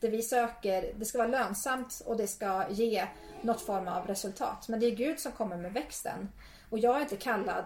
[0.00, 3.06] Det vi söker, det ska vara lönsamt och det ska ge
[3.42, 4.68] något form av resultat.
[4.68, 6.28] Men det är Gud som kommer med växten.
[6.70, 7.64] Och jag är inte kallad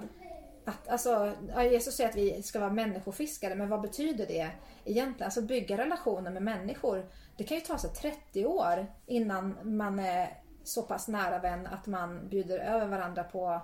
[0.64, 1.32] att, alltså,
[1.70, 4.50] Jesus säger att vi ska vara människofiskare, men vad betyder det
[4.84, 5.26] egentligen?
[5.26, 7.06] Alltså bygga relationer med människor.
[7.36, 11.86] Det kan ju ta sig 30 år innan man är så pass nära vän att
[11.86, 13.60] man bjuder över varandra på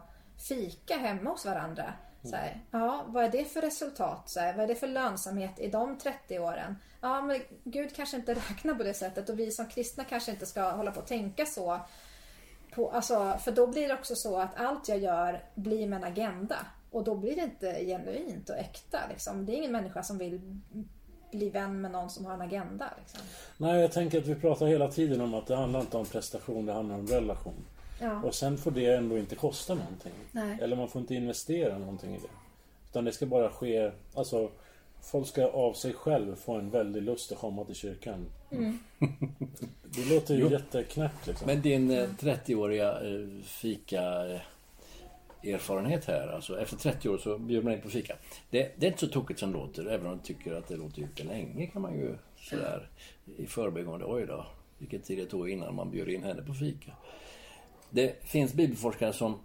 [0.49, 1.93] fika hemma hos varandra.
[2.23, 4.31] Så här, ja, vad är det för resultat?
[4.31, 6.77] Så här, vad är det för lönsamhet i de 30 åren?
[7.01, 10.47] Ja, men Gud kanske inte räknar på det sättet och vi som kristna kanske inte
[10.47, 11.81] ska hålla på och tänka så.
[12.75, 16.05] På, alltså, för då blir det också så att allt jag gör blir med en
[16.05, 16.57] agenda.
[16.91, 18.99] Och då blir det inte genuint och äkta.
[19.11, 19.47] Liksom.
[19.47, 20.41] Det är ingen människa som vill
[21.31, 22.93] bli vän med någon som har en agenda.
[22.99, 23.21] Liksom.
[23.57, 26.67] Nej, jag tänker att vi pratar hela tiden om att det handlar inte om prestation,
[26.67, 27.65] det handlar om relation.
[28.01, 28.23] Ja.
[28.23, 30.13] Och sen får det ändå inte kosta någonting.
[30.33, 30.59] Nej.
[30.63, 32.29] Eller man får inte investera någonting i det.
[32.91, 34.51] Utan det ska bara ske, alltså
[35.03, 38.27] Folk ska av sig själv få en väldig lust att komma till kyrkan.
[38.51, 38.79] Mm.
[39.83, 40.51] Det låter ju Jo.
[40.51, 41.47] jätteknäppt liksom.
[41.47, 44.41] Men din eh, 30-åriga eh, fika eh,
[45.43, 48.17] erfarenhet här, alltså efter 30 år så bjuder man in på fika.
[48.51, 50.77] Det, det är inte så tokigt som det låter, även om man tycker att det
[50.77, 52.89] låter ute länge kan man ju sådär
[53.37, 54.47] i förbigående, oj då,
[54.79, 56.93] vilken tid det tog innan man bjöd in henne på fika.
[57.91, 59.39] Det finns bibelforskare som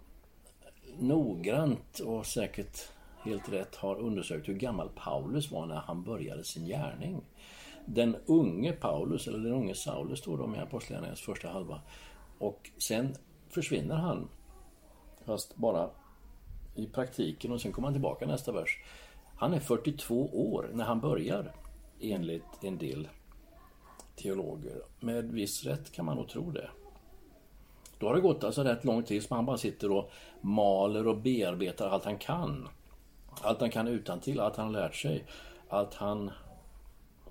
[0.98, 2.88] noggrant och säkert
[3.24, 7.20] helt rätt har undersökt hur gammal Paulus var när han började sin gärning.
[7.86, 11.80] Den unge Paulus, eller den unge Saulus står de i Apostlagärningarnas första halva.
[12.38, 13.14] Och sen
[13.50, 14.28] försvinner han,
[15.26, 15.90] fast bara
[16.74, 18.78] i praktiken och sen kommer han tillbaka nästa vers.
[19.36, 21.52] Han är 42 år när han börjar,
[22.00, 23.08] enligt en del
[24.16, 24.82] teologer.
[25.00, 26.70] Med viss rätt kan man nog tro det.
[27.98, 30.10] Då har det gått alltså rätt lång tid som han bara sitter och
[30.40, 32.68] maler och bearbetar allt han kan.
[33.42, 35.24] Allt han kan utan till, allt han har lärt sig.
[35.68, 36.30] Allt han,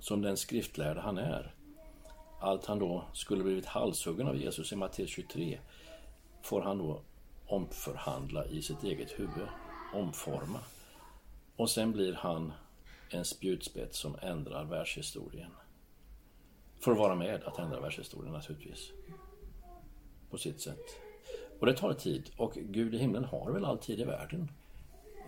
[0.00, 1.54] som den skriftlärde han är.
[2.40, 5.58] Allt han då skulle blivit halshuggen av Jesus i Matteus 23
[6.42, 7.00] får han då
[7.46, 9.48] omförhandla i sitt eget huvud,
[9.94, 10.60] omforma.
[11.56, 12.52] Och sen blir han
[13.10, 15.50] en spjutspets som ändrar världshistorien.
[16.80, 18.90] För att vara med att ändra världshistorien naturligtvis.
[20.30, 21.00] På sitt sätt.
[21.60, 22.30] Och det tar tid.
[22.36, 24.50] Och Gud i himlen har väl all tid i världen.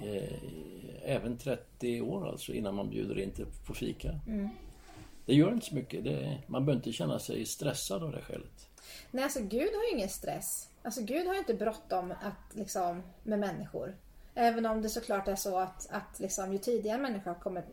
[0.01, 0.39] Eh,
[1.03, 4.21] även 30 år alltså innan man bjuder in till på fika.
[5.27, 6.05] Det gör inte så mycket.
[6.05, 8.66] Det, man behöver inte känna sig stressad av det skälet.
[9.11, 10.69] Nej, alltså Gud har ju ingen stress.
[10.83, 13.97] Alltså Gud har ju inte bråttom att, liksom, med människor.
[14.35, 17.65] Även om det såklart är så att, att liksom, ju tidigare en människa kommer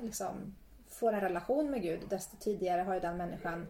[0.00, 0.54] liksom,
[0.88, 3.66] får en relation med Gud, desto tidigare har ju den människan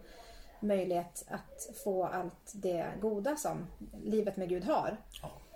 [0.59, 3.67] möjlighet att få allt det goda som
[4.03, 4.97] livet med Gud har.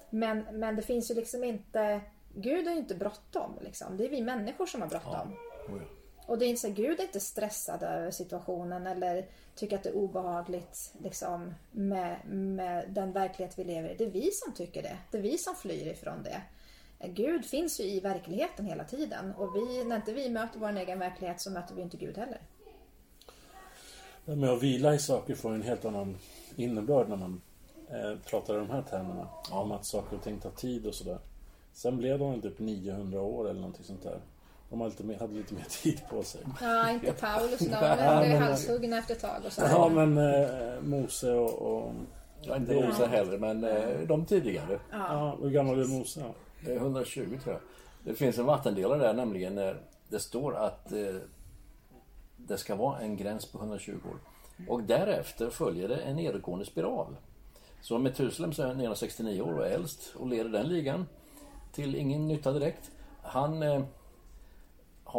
[0.10, 2.02] Men, men det finns ju liksom inte...
[2.34, 3.60] Gud har ju inte bråttom.
[3.62, 3.98] Liksom.
[3.98, 5.34] Det är vi människor som har bråttom.
[5.70, 5.97] Oh ja.
[6.28, 9.90] Och det är inte så, Gud är inte stressad över situationen eller tycker att det
[9.90, 13.96] är obehagligt liksom, med, med den verklighet vi lever i.
[13.96, 14.98] Det är vi som tycker det.
[15.12, 16.42] Det är vi som flyr ifrån det.
[17.08, 21.00] Gud finns ju i verkligheten hela tiden och vi, när inte vi möter vår egen
[21.00, 22.42] verklighet så möter vi inte Gud heller.
[24.26, 26.18] Det med att vila i saker får en helt annan
[26.56, 27.42] innebörd när man
[27.90, 29.28] eh, pratar i de här termerna.
[29.52, 31.20] Om att saker och ting tar tid och sådär.
[31.74, 34.20] Sen blev de typ 900 år eller någonting sånt där.
[34.70, 36.42] De hade lite mer, hade lite mer tid på sig.
[36.62, 37.66] Ja, inte Paulus då.
[37.66, 39.62] De blev halshuggna efter ett tag och så.
[39.62, 41.62] Ja, men eh, Mose och...
[41.62, 41.94] och
[42.42, 44.80] Ja, inte Mose heller, men eh, de tidigare.
[44.92, 46.20] ja, hur gammal är Mose?
[46.20, 46.34] Ja.
[46.66, 47.62] Det är 120 tror jag.
[48.04, 51.16] Det finns en vattendelare där nämligen när det står att eh,
[52.38, 54.20] det ska vara en gräns på 120 år.
[54.68, 57.16] Och därefter följer det en nedåtgående spiral.
[57.82, 61.06] Så Metusalem som är 969 år och äldst och leder den ligan
[61.72, 62.92] till ingen nytta direkt.
[63.22, 63.84] Han eh,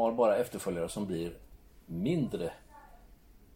[0.02, 1.38] har bara efterföljare som blir
[1.86, 2.52] mindre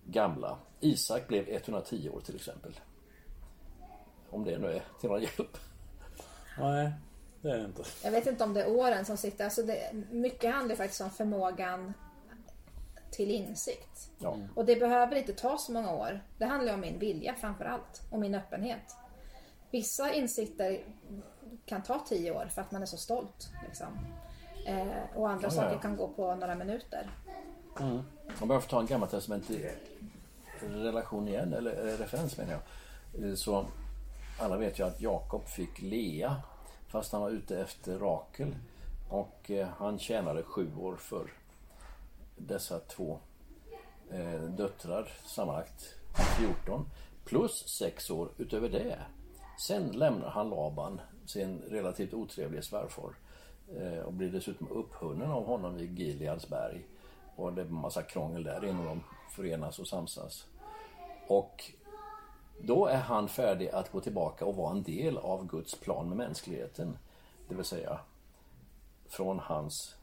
[0.05, 0.59] gamla.
[0.81, 2.81] Isak blev 110 år till exempel.
[4.31, 5.59] Om det nu är till någon hjälp.
[6.59, 6.93] Nej,
[7.43, 7.83] det är det inte.
[8.05, 9.45] Jag vet inte om det är åren som sitter.
[9.45, 11.93] Alltså det, mycket handlar faktiskt om förmågan
[13.11, 14.11] till insikt.
[14.19, 14.37] Ja.
[14.55, 16.25] Och det behöver inte ta så många år.
[16.39, 18.03] Det handlar om min vilja framför allt.
[18.11, 18.97] Och min öppenhet.
[19.71, 20.85] Vissa insikter
[21.67, 23.51] kan ta tio år för att man är så stolt.
[23.67, 23.87] Liksom.
[24.67, 25.79] Eh, och andra Ja, saker ja.
[25.79, 27.11] kan gå på några minuter.
[28.41, 29.71] Om jag får ta en gammaltestamentlig
[30.61, 33.29] relation igen, eller referens menar jag.
[33.29, 33.67] Eh, Så
[34.39, 36.37] alla vet ju att Jakob fick Lea
[36.89, 38.57] fast han var ute efter Rakel.
[39.09, 41.33] Och eh, han tjänade sju år för
[42.37, 43.19] dessa två
[44.11, 45.95] eh, döttrar, sammanlagt
[46.39, 46.87] 14.
[47.25, 48.99] Plus sex år utöver det.
[49.59, 53.11] Sen lämnar han Laban, sin relativt otrevliga svärfar.
[53.81, 56.87] Eh, och blir dessutom upphunnen av honom vid Gileads berg.
[57.37, 60.47] Och det är en massa krångel där innan de förenas och samsas.
[61.27, 61.71] Och
[62.61, 66.17] då är han färdig att gå tillbaka och vara en del av Guds plan med
[66.17, 66.99] mänskligheten.
[67.49, 67.99] Det vill säga
[69.09, 69.95] från hans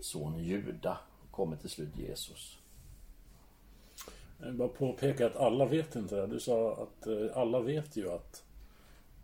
[0.00, 0.98] son Juda
[1.30, 2.58] kommer till slut Jesus.
[4.42, 6.26] Jag bara påpeka att alla vet inte det.
[6.26, 8.44] Du sa att eh, alla vet ju att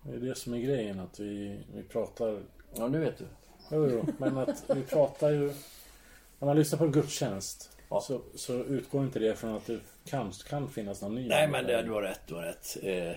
[0.02, 2.42] det är det som är grejen att vi, vi pratar
[2.78, 3.26] Ja, nu vet du.
[3.70, 5.52] Jo, jo, men att vi pratar ju...
[6.38, 8.00] När man lyssnar på en gudstjänst Ja.
[8.00, 11.66] så, så utgår inte det från att det kan, kan finnas någon ny Nej, men
[11.66, 12.20] det, du har rätt.
[12.26, 12.76] Du har rätt.
[12.82, 13.16] Eh,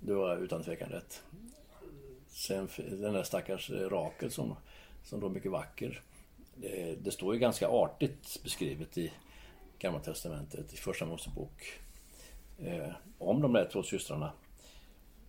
[0.00, 1.22] du har utan tvekan rätt.
[2.28, 4.56] Sen den där stackars eh, Rakel som,
[5.04, 6.02] som då är mycket vacker.
[6.54, 9.12] Det, det står ju ganska artigt beskrivet i
[9.78, 11.80] Gamla Testamentet, i Första Mosebok.
[12.58, 14.32] Eh, om de där två systrarna.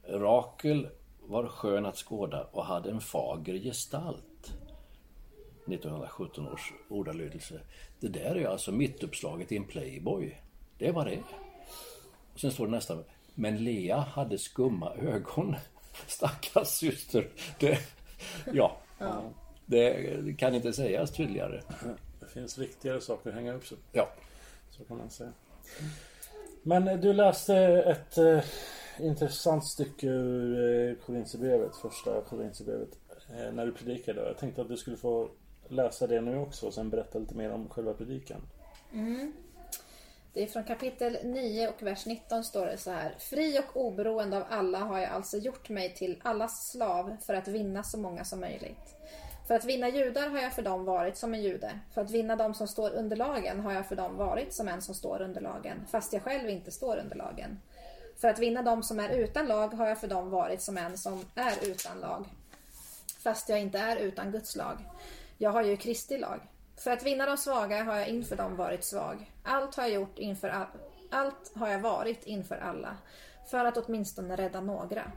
[0.07, 0.87] Rakel
[1.27, 4.53] var skön att skåda och hade en fager gestalt.
[5.67, 7.59] 1917 års ordalydelse.
[7.99, 10.41] Det där är ju alltså mittuppslaget i en Playboy.
[10.77, 11.19] Det var det.
[12.33, 12.97] Och sen står det nästa.
[13.33, 15.55] Men Lea hade skumma ögon.
[16.07, 17.29] Stackars syster.
[17.59, 17.79] Det,
[18.53, 18.77] ja.
[19.65, 21.61] Det kan inte sägas tydligare.
[22.19, 23.77] Det finns viktigare saker att hänga upp sig.
[23.91, 24.09] Ja.
[24.69, 25.31] Så kan man säga.
[26.63, 28.39] Men eh, du läste ett eh,
[28.99, 32.89] intressant stycke ur eh, Korintierbrevet, första Korintierbrevet,
[33.29, 34.21] eh, när du predikade.
[34.21, 35.29] Jag tänkte att du skulle få
[35.67, 38.41] läsa det nu också och sen berätta lite mer om själva predikan.
[38.93, 39.33] Mm.
[40.33, 43.15] Det är från kapitel 9 och vers 19 står det så här.
[43.19, 47.47] Fri och oberoende av alla har jag alltså gjort mig till allas slav för att
[47.47, 48.95] vinna så många som möjligt.
[49.47, 51.79] För att vinna judar har jag för dem varit som en jude.
[51.93, 54.81] För att vinna dem som står under lagen har jag för dem varit som en
[54.81, 57.59] som står under lagen, fast jag själv inte står under lagen.
[58.17, 60.97] För att vinna dem som är utan lag har jag för dem varit som en
[60.97, 62.25] som är utan lag,
[63.23, 64.77] fast jag inte är utan Guds lag.
[65.37, 66.39] Jag har ju Kristi lag.
[66.77, 69.31] För att vinna de svaga har jag inför dem varit svag.
[69.43, 70.67] Allt har jag gjort inför all...
[71.11, 72.97] Allt har jag varit inför alla.
[73.49, 75.11] För att åtminstone rädda några.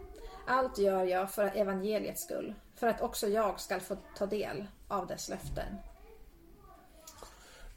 [0.47, 2.55] Allt gör jag för evangeliets skull.
[2.77, 5.77] För att också jag ska få ta del av dess löften.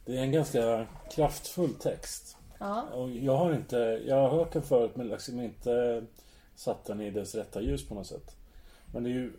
[0.06, 2.38] Det är en ganska kraftfull text.
[2.64, 2.82] Ja.
[2.82, 6.03] Och jag har inte, jag har hört den förut men liksom inte
[6.55, 8.36] satt den i dess rätta ljus på något sätt.
[8.93, 9.34] Men det är ju,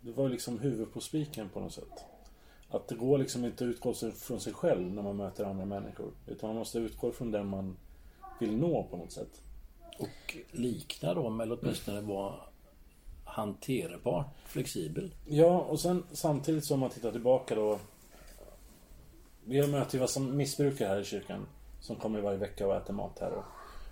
[0.00, 2.04] det var ju liksom huvudet på spiken på något sätt.
[2.70, 5.64] Att det går liksom inte att utgå sig från sig själv när man möter andra
[5.64, 6.10] människor.
[6.26, 7.76] Utan man måste utgå från den man
[8.40, 9.40] vill nå på något sätt.
[9.98, 12.34] Och likna dem, eller åtminstone vara
[13.24, 15.14] hanterbar, flexibel.
[15.26, 17.78] Ja, och sen samtidigt som man tittar tillbaka då.
[19.44, 21.46] Vi möter ju vad som missbrukare här i kyrkan.
[21.84, 23.32] Som kommer varje vecka och äter mat här.
[23.32, 23.44] Och,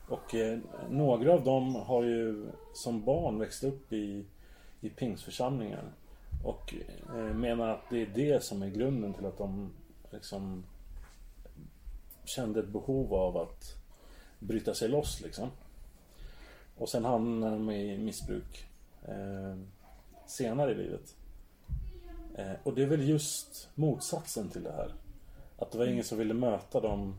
[0.09, 0.59] och eh,
[0.90, 4.24] några av dem har ju som barn växt upp i,
[4.80, 5.93] i pingsförsamlingar.
[6.45, 6.74] Och
[7.09, 9.72] eh, menar att det är det som är grunden till att de
[10.11, 10.64] liksom
[12.24, 13.76] kände ett behov av att
[14.38, 15.49] bryta sig loss liksom.
[16.76, 18.66] Och sen hamnar de i missbruk
[19.05, 19.57] eh,
[20.26, 21.14] senare i livet.
[22.34, 24.95] Eh, och det är väl just motsatsen till det här.
[25.59, 27.18] Att det var ingen som ville möta dem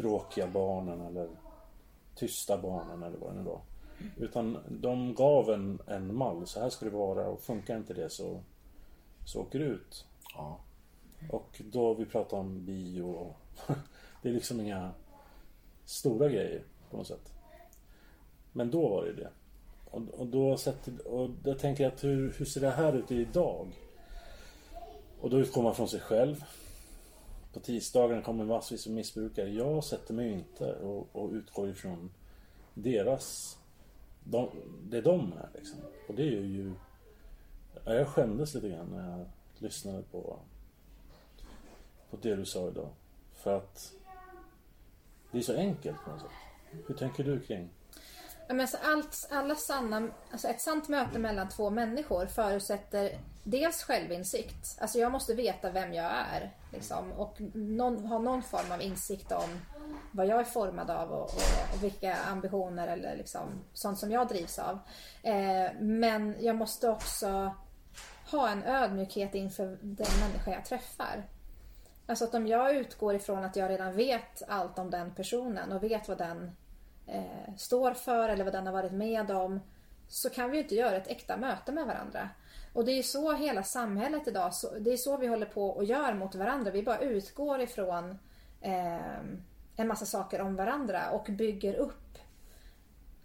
[0.00, 1.28] bråkiga barnen eller
[2.14, 3.60] tysta barnen eller vad det nu var.
[4.16, 6.46] Utan de gav en, en mall.
[6.46, 8.40] Så här ska det vara och funkar inte det så,
[9.26, 10.06] så åker det ut.
[10.34, 10.60] Ja.
[11.30, 13.36] Och då vi pratar om bio och
[14.22, 14.90] Det är liksom inga
[15.84, 17.32] stora grejer på något sätt.
[18.52, 19.30] Men då var det det.
[19.90, 23.66] Och, och då sätter, och jag tänker att hur, hur ser det här ut idag?
[25.20, 26.44] Och då utgår man från sig själv.
[27.52, 29.48] På tisdagen kommer massvis av missbrukare.
[29.48, 32.10] Jag sätter mig inte och, och utgår ifrån
[32.74, 33.56] deras...
[34.24, 34.50] De,
[34.82, 35.78] det de är liksom.
[36.08, 36.72] Och det är ju...
[37.84, 39.26] Jag skämdes lite grann när jag
[39.58, 40.38] lyssnade på,
[42.10, 42.88] på det du sa idag.
[43.34, 43.92] För att
[45.32, 46.30] det är så enkelt på något sätt.
[46.86, 47.70] Hur tänker du kring?
[48.48, 53.82] Ja, men alltså allt, alla sanna, alltså ett sant möte mellan två människor förutsätter dels
[53.82, 54.78] självinsikt.
[54.80, 56.54] Alltså jag måste veta vem jag är.
[56.72, 59.60] Liksom, och någon, ha någon form av insikt om
[60.12, 64.28] vad jag är formad av och, och, och vilka ambitioner eller liksom, sånt som jag
[64.28, 64.78] drivs av.
[65.22, 67.54] Eh, men jag måste också
[68.30, 71.24] ha en ödmjukhet inför den människa jag träffar.
[72.06, 75.82] Alltså att om jag utgår ifrån att jag redan vet allt om den personen och
[75.82, 76.56] vet vad den
[77.06, 79.60] eh, står för eller vad den har varit med om
[80.08, 82.28] så kan vi ju inte göra ett äkta möte med varandra.
[82.72, 85.84] Och det är så hela samhället idag, så, det är så vi håller på och
[85.84, 86.70] gör mot varandra.
[86.70, 88.18] Vi bara utgår ifrån
[88.60, 89.18] eh,
[89.76, 92.18] en massa saker om varandra och bygger upp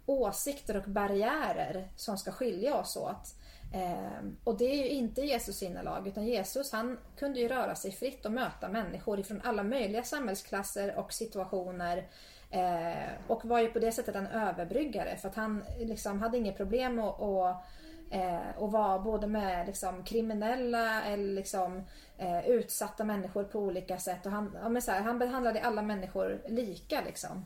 [0.06, 3.34] åsikter och barriärer som ska skilja oss åt.
[3.74, 7.92] Eh, och det är ju inte Jesus sinnelag utan Jesus han kunde ju röra sig
[7.92, 12.08] fritt och möta människor ifrån alla möjliga samhällsklasser och situationer.
[12.50, 16.56] Eh, och var ju på det sättet en överbryggare för att han liksom hade inget
[16.56, 17.64] problem att att
[18.10, 21.82] eh, och vara både med liksom, kriminella eller liksom,
[22.18, 24.26] eh, utsatta människor på olika sätt.
[24.26, 27.00] Och han, ja, men så här, han behandlade alla människor lika.
[27.06, 27.44] Liksom.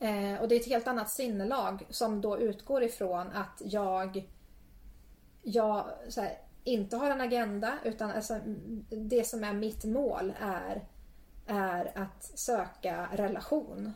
[0.00, 4.26] Eh, och det är ett helt annat sinnelag som då utgår ifrån att jag
[5.46, 5.84] jag
[6.16, 8.40] här, inte har en agenda utan alltså,
[8.88, 10.88] det som är mitt mål är,
[11.46, 13.92] är att söka relation.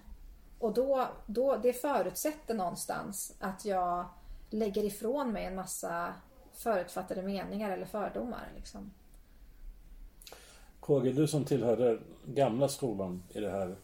[0.59, 4.09] Och då, då, det förutsätter någonstans att jag
[4.51, 6.14] lägger ifrån mig en massa
[6.53, 8.48] förutfattade meningar eller fördomar.
[8.57, 8.90] Liksom.
[10.80, 13.76] KG, du som tillhörde gamla skolan i det här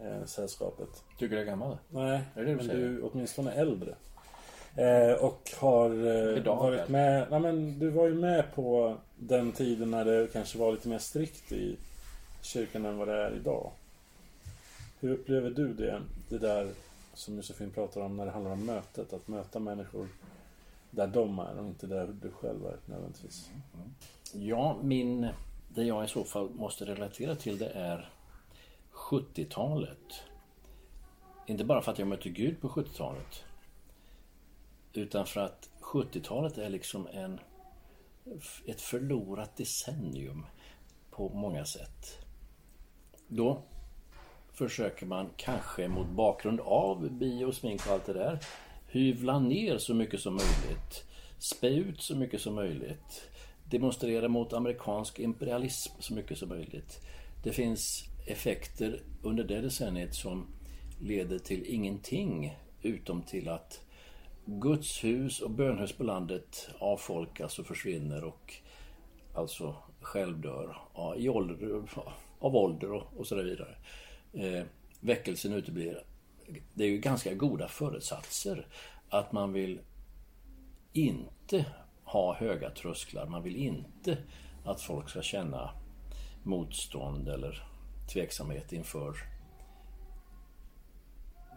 [0.00, 0.88] eh, sällskapet.
[1.18, 1.78] Tycker du är gammal?
[1.88, 3.94] Nej, är det du men du är åtminstone äldre.
[4.76, 6.90] Eh, och har eh, Idag, varit eller?
[6.90, 7.26] med.
[7.30, 10.98] Nej, men du var ju med på den tiden när det kanske var lite mer
[10.98, 11.76] strikt i
[12.42, 13.70] kyrkan än vad det är idag.
[15.00, 16.02] Hur upplever du det?
[16.28, 16.68] Det där
[17.14, 19.12] som Josefin pratar om när det handlar om mötet.
[19.12, 20.08] Att möta människor
[20.90, 23.50] där de är och inte där du själv är nödvändigtvis.
[23.74, 23.94] Mm.
[24.48, 25.28] Ja, min,
[25.68, 28.12] det jag i så fall måste relatera till det är
[28.92, 30.22] 70-talet.
[31.46, 33.44] Inte bara för att jag mötte Gud på 70-talet.
[34.92, 37.40] Utan för att 70-talet är liksom en,
[38.66, 40.46] ett förlorat decennium
[41.10, 42.18] på många sätt.
[43.28, 43.62] Då
[44.52, 48.38] försöker man kanske mot bakgrund av bio, smink och allt det där
[48.92, 51.04] hyvla ner så mycket som möjligt.
[51.38, 53.30] Spä ut så mycket som möjligt.
[53.64, 57.00] Demonstrera mot amerikansk imperialism så mycket som möjligt.
[57.44, 60.46] Det finns effekter under det decenniet som
[61.00, 63.80] leder till ingenting utom till att
[64.44, 68.54] Guds hus och bönhus på landet avfolkas och försvinner och
[69.34, 71.82] alltså självdör ja, i ålder,
[72.38, 73.76] av ålder och, och så vidare.
[74.32, 74.64] Eh,
[75.00, 76.04] väckelsen uteblir.
[76.74, 78.66] Det är ju ganska goda föresatser
[79.08, 79.80] att man vill
[80.92, 81.66] inte
[82.04, 83.26] ha höga trösklar.
[83.26, 84.18] Man vill inte
[84.64, 85.70] att folk ska känna
[86.42, 87.66] motstånd eller
[88.12, 89.16] tveksamhet inför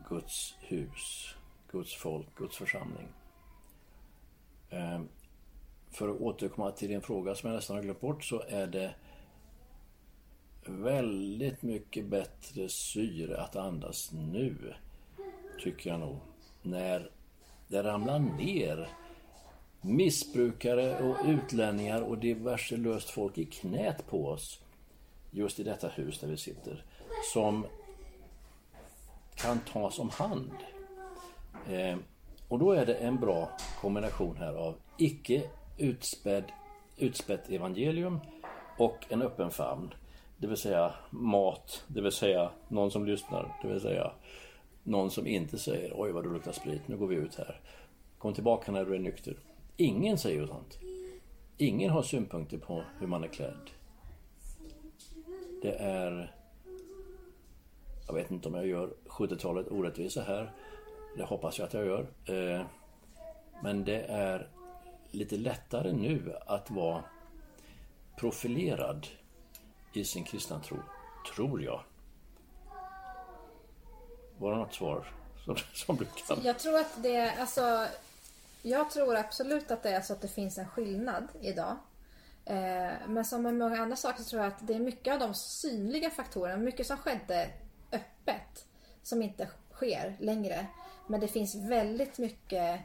[0.10, 1.36] Guds hus,
[1.72, 3.08] Guds folk, Guds församling.
[4.70, 5.02] Eh,
[5.92, 8.96] för att återkomma till din fråga som jag nästan har glömt bort så är det
[10.68, 14.74] väldigt mycket bättre syre att andas nu,
[15.64, 16.18] tycker jag nog,
[16.62, 17.10] när
[17.68, 18.90] det ramlar ner
[19.82, 24.60] missbrukare och utlänningar och diverse löst folk i knät på oss
[25.32, 26.84] just i detta hus där vi sitter
[27.34, 27.66] som
[29.36, 30.52] kan tas om hand.
[31.70, 31.98] Eh,
[32.48, 33.50] Och då är det en bra
[33.82, 35.44] kombination här av icke
[35.78, 36.44] utspädd,
[36.98, 38.20] utspätt evangelium
[38.78, 39.94] och en öppen famn.
[40.38, 44.12] Det vill säga mat, det vill säga någon som lyssnar, det vill säga
[44.84, 47.60] någon som inte säger oj vad du luktar sprit, nu går vi ut här.
[48.18, 49.38] Kom tillbaka när du är nykter.
[49.78, 50.80] Ingen säger sånt.
[51.58, 53.70] Ingen har synpunkter på hur man är klädd.
[55.62, 56.36] Det är...
[58.08, 60.52] Jag vet inte om jag gör 70-talet orättvisa här.
[61.18, 62.08] Det hoppas jag att jag gör.
[62.26, 62.66] Eh,
[63.64, 64.50] men det är
[65.12, 67.04] lite lättare nu att vara
[68.20, 69.08] profilerad
[69.98, 70.78] i sin kristna tro,
[71.36, 71.84] tror jag.
[74.38, 75.14] Var det något svar
[75.46, 76.40] som, som du kan?
[76.44, 77.88] Jag tror att det, alltså,
[78.62, 81.78] jag tror absolut att det är så att det finns en skillnad idag.
[82.46, 85.20] Eh, men som med många andra saker så tror jag att det är mycket av
[85.20, 87.50] de synliga faktorerna, mycket som skedde
[87.92, 88.66] öppet,
[89.04, 90.68] som inte sker längre.
[91.08, 92.82] Men det finns väldigt mycket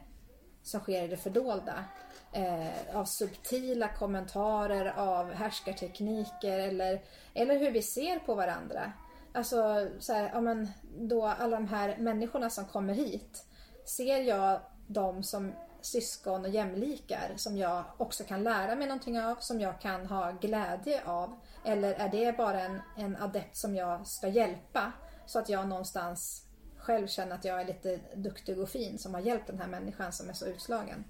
[0.63, 1.85] som sker i det fördolda.
[2.33, 7.03] Eh, av subtila kommentarer, av härskartekniker eller,
[7.35, 8.93] eller hur vi ser på varandra.
[9.33, 13.45] Alltså, så här, ja, men då alla de här människorna som kommer hit.
[13.85, 19.37] Ser jag dem som syskon och jämlikar som jag också kan lära mig någonting av,
[19.37, 21.41] som jag kan ha glädje av?
[21.65, 24.93] Eller är det bara en, en adept som jag ska hjälpa
[25.27, 26.47] så att jag någonstans
[26.91, 30.13] själv känner att jag är lite duktig och fin som har hjälpt den här människan
[30.13, 31.05] som är så utslagen?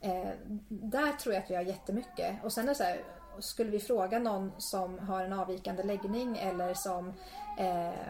[0.00, 0.30] Eh,
[0.68, 2.44] där tror jag att vi har jättemycket.
[2.44, 3.04] Och sen är det så här,
[3.38, 7.08] skulle vi fråga någon som har en avvikande läggning eller som
[7.58, 8.08] eh,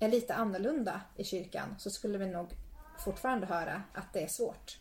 [0.00, 2.48] är lite annorlunda i kyrkan så skulle vi nog
[2.98, 4.78] fortfarande höra att det är svårt.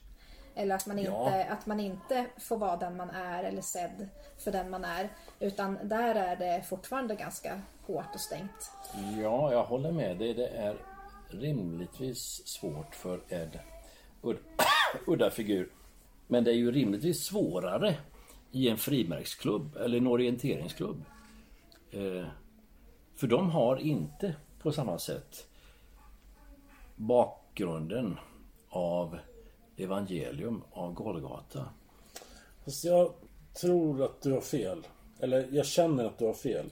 [0.57, 1.43] Eller att man, inte, Ja.
[1.49, 5.09] att man inte får vara den man är eller sedd för den man är.
[5.39, 8.71] Utan där är det fortfarande ganska hårt och stängt.
[9.21, 10.33] Ja, jag håller med dig.
[10.33, 10.77] Det är
[11.29, 13.59] rimligtvis svårt för Ed.
[14.21, 14.37] Ud-
[15.07, 15.69] Udda figur.
[16.27, 17.95] Men det är ju rimligtvis svårare
[18.51, 21.03] i en frimärksklubb eller en orienteringsklubb.
[21.91, 22.25] Eh,
[23.15, 25.47] för de har inte på samma sätt
[26.95, 28.19] bakgrunden
[28.69, 29.17] av
[29.77, 31.65] evangelium av Golgata.
[32.65, 33.11] Fast jag
[33.61, 34.87] tror att du har fel.
[35.19, 36.69] Eller jag känner att du har fel.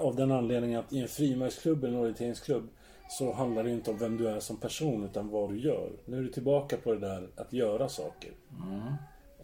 [0.00, 2.68] Av den anledningen att i en frimärksklubb eller en orienteringsklubb
[3.10, 5.90] så handlar det inte om vem du är som person utan vad du gör.
[6.04, 8.32] Nu är du tillbaka på det där att göra saker.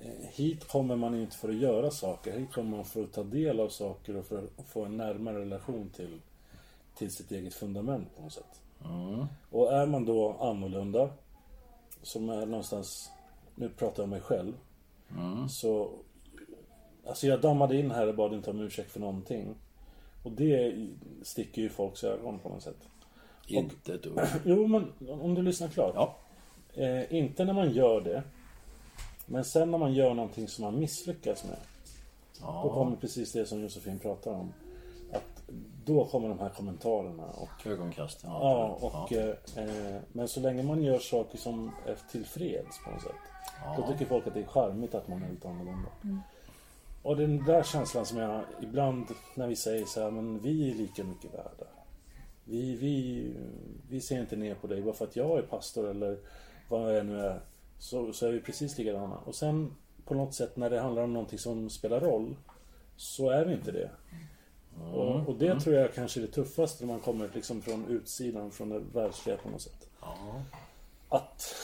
[0.01, 2.39] Eh, Hit kommer man inte för att göra saker.
[2.39, 5.41] Hit kommer man för att ta del av saker och för att få en närmare
[5.41, 6.21] relation till,
[6.95, 8.61] till sitt eget fundament på något sätt.
[9.51, 11.11] Och är man då annorlunda,
[12.03, 13.11] som är någonstans,
[13.55, 14.53] nu pratar jag om mig själv,
[15.49, 15.91] så
[17.09, 19.55] Alltså jag dammade in här och bad inte om ursäkt för någonting.
[20.23, 20.87] Och det
[21.23, 22.89] sticker ju folks ögon på något sätt.
[23.47, 24.21] Inte ett ord.
[24.45, 25.93] Jo men om du lyssnar klart.
[25.95, 26.17] Ja.
[26.83, 28.23] Eh, inte när man gör det.
[29.27, 31.59] Men sen när man gör någonting som man misslyckas med.
[32.41, 34.53] Då kommer precis det som Josefin pratar om.
[35.13, 35.43] Att
[35.85, 37.27] då kommer de här kommentarerna.
[37.27, 38.31] Och, Ögonkasten.
[38.31, 43.03] ja, och, eh, eh, men så länge man gör saker som är tillfreds på något
[43.03, 43.13] sätt.
[43.77, 45.89] Då tycker folk att det är charmigt att man är lite annorlunda.
[47.03, 50.75] Och den där känslan som jag ibland när vi säger så här, men vi är
[50.75, 51.67] lika mycket värda.
[52.45, 53.27] Vi, vi,
[53.89, 56.19] vi ser inte ner på dig bara för att jag är pastor eller
[56.69, 57.41] vad jag nu är.
[57.79, 59.17] Så, så är vi precis likadana.
[59.17, 62.37] Och sen på något sätt när det handlar om någonting som spelar roll
[62.97, 63.91] så är vi inte det.
[64.93, 68.51] Och, och det tror jag kanske är det tuffaste när man kommer liksom från utsidan,
[68.51, 69.89] från det världsliga på något sätt.
[71.09, 71.55] Att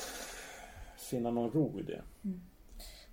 [0.97, 2.03] finna någon ro i det.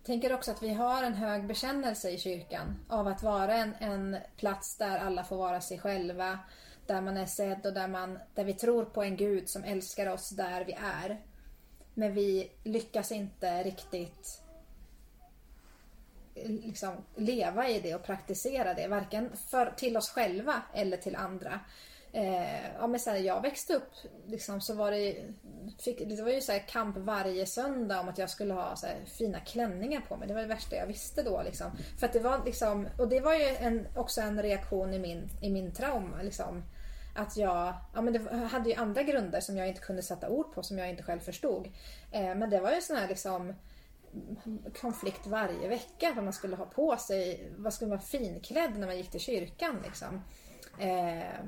[0.03, 4.17] tänker också att vi har en hög bekännelse i kyrkan av att vara en, en
[4.37, 6.39] plats där alla får vara sig själva,
[6.87, 10.07] där man är sedd och där, man, där vi tror på en Gud som älskar
[10.07, 11.21] oss där vi är.
[11.93, 14.41] Men vi lyckas inte riktigt
[16.35, 21.59] liksom leva i det och praktisera det, varken för, till oss själva eller till andra.
[22.13, 23.91] Eh, ja, men sen jag växte upp
[24.27, 25.15] liksom, så var det,
[25.79, 28.87] fick, det var ju så här kamp varje söndag om att jag skulle ha så
[28.87, 30.27] här, fina klänningar på mig.
[30.27, 31.41] Det var det värsta jag visste då.
[31.45, 31.71] Liksom.
[31.99, 35.29] För att det var liksom, och det var ju en, också en reaktion i min,
[35.41, 36.21] i min trauma.
[36.21, 36.63] Liksom.
[37.15, 40.53] Att jag, ja men det hade ju andra grunder som jag inte kunde sätta ord
[40.53, 41.67] på, som jag inte själv förstod.
[42.11, 43.53] Eh, men det var ju sån här liksom
[44.81, 46.13] konflikt varje vecka.
[46.15, 49.19] Vad man skulle ha på sig, vad skulle man vara finklädd när man gick till
[49.19, 49.81] kyrkan.
[49.83, 50.21] Liksom.
[50.79, 51.45] Eh,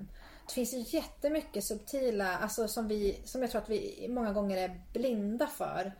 [0.48, 4.58] det finns ju jättemycket subtila, alltså som, vi, som jag tror att vi många gånger
[4.58, 5.94] är blinda för.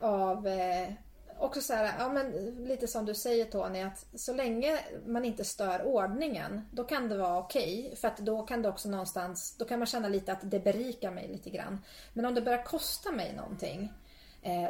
[0.00, 0.92] Av, eh,
[1.38, 2.30] också så här, ja men
[2.64, 7.16] lite som du säger Tony, att så länge man inte stör ordningen, då kan det
[7.16, 7.94] vara okej.
[8.00, 11.10] för att då kan det också någonstans, då kan man känna lite att det berikar
[11.10, 11.84] mig lite grann.
[12.12, 13.92] Men om det börjar kosta mig någonting,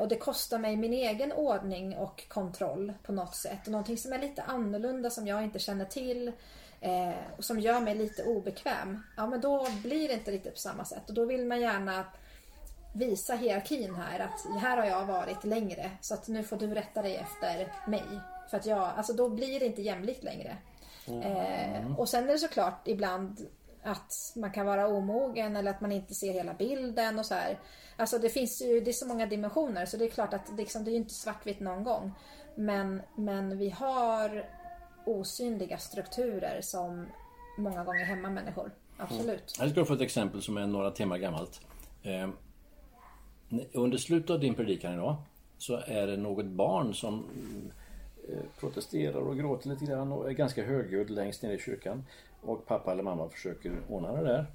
[0.00, 3.66] och det kostar mig min egen ordning och kontroll på något sätt.
[3.66, 6.32] Och någonting som är lite annorlunda som jag inte känner till.
[6.80, 9.02] Eh, och som gör mig lite obekväm.
[9.16, 11.08] Ja men då blir det inte riktigt på samma sätt.
[11.08, 12.04] Och då vill man gärna
[12.92, 14.20] visa hierarkin här.
[14.20, 15.90] Att här har jag varit längre.
[16.00, 18.04] Så att nu får du rätta dig efter mig.
[18.50, 20.56] För att jag, alltså då blir det inte jämlikt längre.
[21.06, 23.46] Eh, och sen är det såklart ibland
[23.87, 27.59] att man kan vara omogen eller att man inte ser hela bilden och så här.
[27.97, 30.84] Alltså det finns ju, det är så många dimensioner så det är klart att liksom,
[30.84, 32.12] det är ju inte svartvitt någon gång.
[32.55, 34.49] Men, men vi har
[35.07, 37.07] osynliga strukturer som
[37.59, 38.70] många gånger hämmar människor.
[38.97, 39.28] Absolut.
[39.28, 39.41] Mm.
[39.59, 41.61] Jag ska få ett exempel som är några timmar gammalt.
[42.03, 42.28] Eh,
[43.72, 45.16] under slutet av din predikan idag
[45.59, 47.24] så är det något barn som
[48.32, 52.04] Eh, protesterar och gråter lite grann och är ganska högljudd längst ner i kyrkan.
[52.40, 54.46] Och pappa eller mamma försöker ordna det där.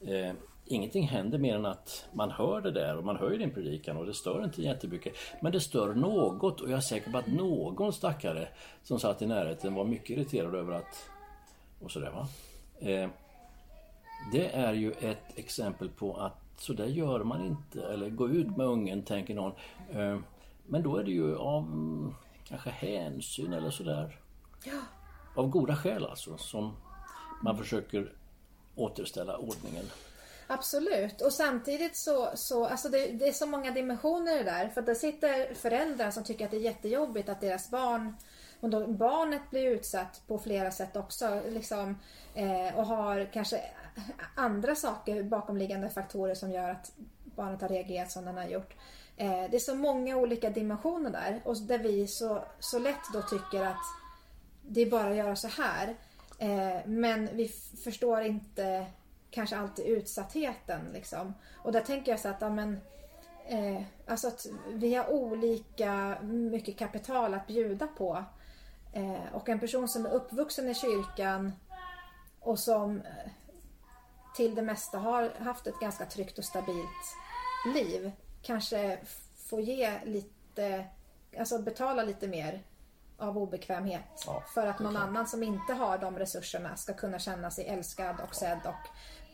[0.00, 3.50] Eh, ingenting händer mer än att man hör det där och man hör ju din
[3.50, 5.12] predikan och det stör inte jättemycket.
[5.40, 8.48] Men det stör något och jag är säker på att någon stackare
[8.82, 11.10] som satt i närheten var mycket irriterad över att...
[11.80, 12.28] Och sådär va.
[12.78, 13.08] Eh,
[14.32, 17.82] det är ju ett exempel på att så där gör man inte.
[17.82, 19.52] Eller gå ut med ungen, tänker någon.
[19.90, 20.18] Eh,
[20.66, 21.64] men då är det ju av
[22.48, 24.20] kanske hänsyn eller sådär.
[24.64, 24.80] Ja.
[25.34, 26.76] Av goda skäl alltså som
[27.42, 28.12] man försöker
[28.76, 29.84] återställa ordningen.
[30.46, 31.20] Absolut.
[31.20, 34.68] Och samtidigt så, så alltså det, det är så många dimensioner i det där.
[34.68, 38.14] För att det sitter föräldrar som tycker att det är jättejobbigt att deras barn
[38.60, 41.42] och då barnet blir utsatt på flera sätt också.
[41.48, 41.98] Liksom,
[42.34, 43.60] eh, och har kanske
[44.34, 46.92] andra saker, bakomliggande faktorer som gör att
[47.24, 48.74] barnet har reagerat som den har gjort.
[49.20, 53.22] Eh, det är så många olika dimensioner där och där vi så, så lätt då
[53.22, 53.82] tycker att
[54.62, 55.96] det är bara att göra så här.
[56.38, 57.48] Eh, men vi
[57.84, 58.86] förstår inte
[59.30, 60.80] kanske alltid utsattheten.
[60.92, 61.34] Liksom.
[61.56, 62.80] Och där tänker jag så att, ja, men,
[63.46, 68.24] eh, alltså att vi har olika mycket kapital att bjuda på.
[68.92, 71.52] Eh, och en person som är uppvuxen i kyrkan
[72.40, 73.30] och som eh,
[74.36, 77.16] till det mesta har haft ett ganska tryggt och stabilt
[77.74, 78.12] liv
[78.42, 78.98] kanske
[79.48, 80.84] får ge lite,
[81.38, 82.62] alltså betala lite mer
[83.18, 85.04] av obekvämhet Ja, för att någon klart.
[85.04, 88.88] annan som inte har de resurserna ska kunna känna sig älskad och sedd och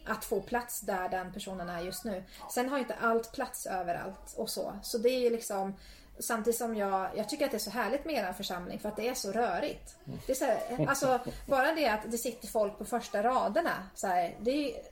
[0.07, 2.25] att få plats där den personen är just nu.
[2.51, 4.79] Sen har inte allt plats överallt och så.
[4.83, 5.75] Så det är ju liksom
[6.19, 8.97] Samtidigt som jag, jag tycker att det är så härligt med er församling för att
[8.97, 9.97] det är så rörigt.
[10.27, 13.89] Det är så här, alltså, bara det att det sitter folk på första raderna.
[13.95, 14.83] Så här, det är,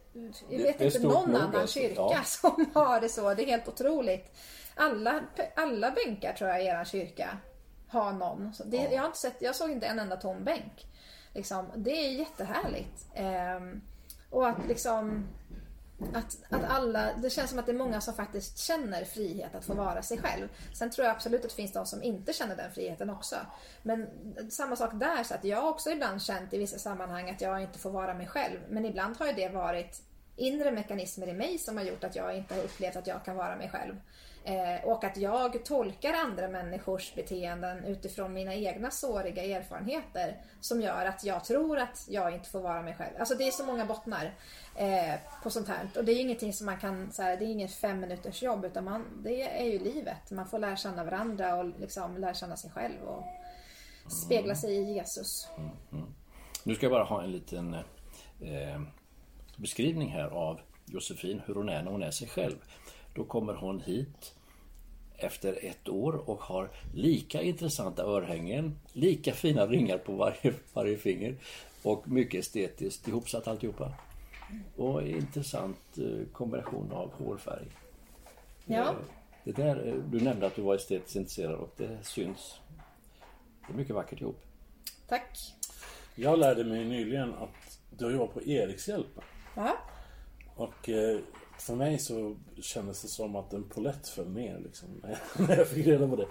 [0.48, 1.78] jag vet det inte någon annan alltså.
[1.78, 2.22] kyrka Ja.
[2.24, 3.34] som har det så.
[3.34, 4.38] Det är helt otroligt.
[4.74, 5.20] Alla,
[5.56, 7.38] alla bänkar tror jag i er kyrka
[7.88, 8.52] har någon.
[8.64, 10.86] Det, jag, har inte sett, jag såg inte en enda tom bänk.
[11.34, 13.06] Liksom, det är jättehärligt.
[13.14, 13.80] Ehm,
[14.30, 15.28] och att liksom
[16.14, 19.64] att, att alla, det känns som att det är många som faktiskt känner frihet att
[19.64, 20.48] få vara sig själv.
[20.74, 23.36] Sen tror jag absolut att det finns de som inte känner den friheten också.
[23.82, 24.08] Men
[24.50, 27.62] samma sak där, så att jag har också ibland känt i vissa sammanhang att jag
[27.62, 28.58] inte får vara mig själv.
[28.68, 30.02] Men ibland har ju det varit
[30.36, 33.36] inre mekanismer i mig som har gjort att jag inte har upplevt att jag kan
[33.36, 33.96] vara mig själv.
[34.44, 41.06] Eh, och att jag tolkar andra människors beteenden utifrån mina egna såriga erfarenheter som gör
[41.06, 43.16] att jag tror att jag inte får vara mig själv.
[43.18, 44.34] Alltså det är så många bottnar
[44.76, 45.88] eh, på sånt här.
[45.96, 48.64] Och det är ingenting som man kan, så här, det är inget fem minuters jobb
[48.64, 50.30] utan man, det är ju livet.
[50.30, 53.24] Man får lära känna varandra och liksom lära känna sig själv och
[54.12, 55.48] spegla sig i Jesus.
[56.64, 57.74] Nu ska jag bara ha en liten
[58.40, 58.82] eh,
[59.56, 62.56] beskrivning här av Josefin, hur hon är när hon är sig själv.
[63.14, 64.34] Då kommer hon hit
[65.16, 71.36] efter ett år och har lika intressanta örhängen, lika fina ringar på varje, varje finger
[71.82, 73.92] och mycket estetiskt ihopsatt alltihopa.
[74.76, 77.66] Och intressant eh, kombination av hårfärg.
[78.66, 78.82] Ja.
[78.88, 78.94] Eh,
[79.44, 82.60] Det där, eh, du nämnde att du var estetiskt intresserad och det syns.
[83.66, 84.40] Det är mycket vackert ihop.
[85.08, 85.38] Tack.
[86.14, 89.24] Jag lärde mig nyligen att du har jobbat på Erikshjälpen.
[89.56, 89.76] Ja.
[90.56, 90.88] Och
[91.58, 94.88] för mig så kändes det som att en polett föll ner liksom,
[95.48, 96.26] när jag fick reda på det.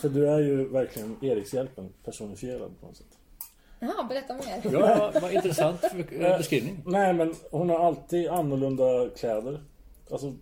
[0.00, 3.18] För du är ju verkligen Erikshjälpen personifierad på något sätt.
[3.80, 4.72] Jaha, berätta mer.
[4.72, 6.82] Ja, vad intressant eh, beskrivning.
[6.86, 9.62] Nej men hon har alltid annorlunda kläder.
[10.10, 10.34] Alltså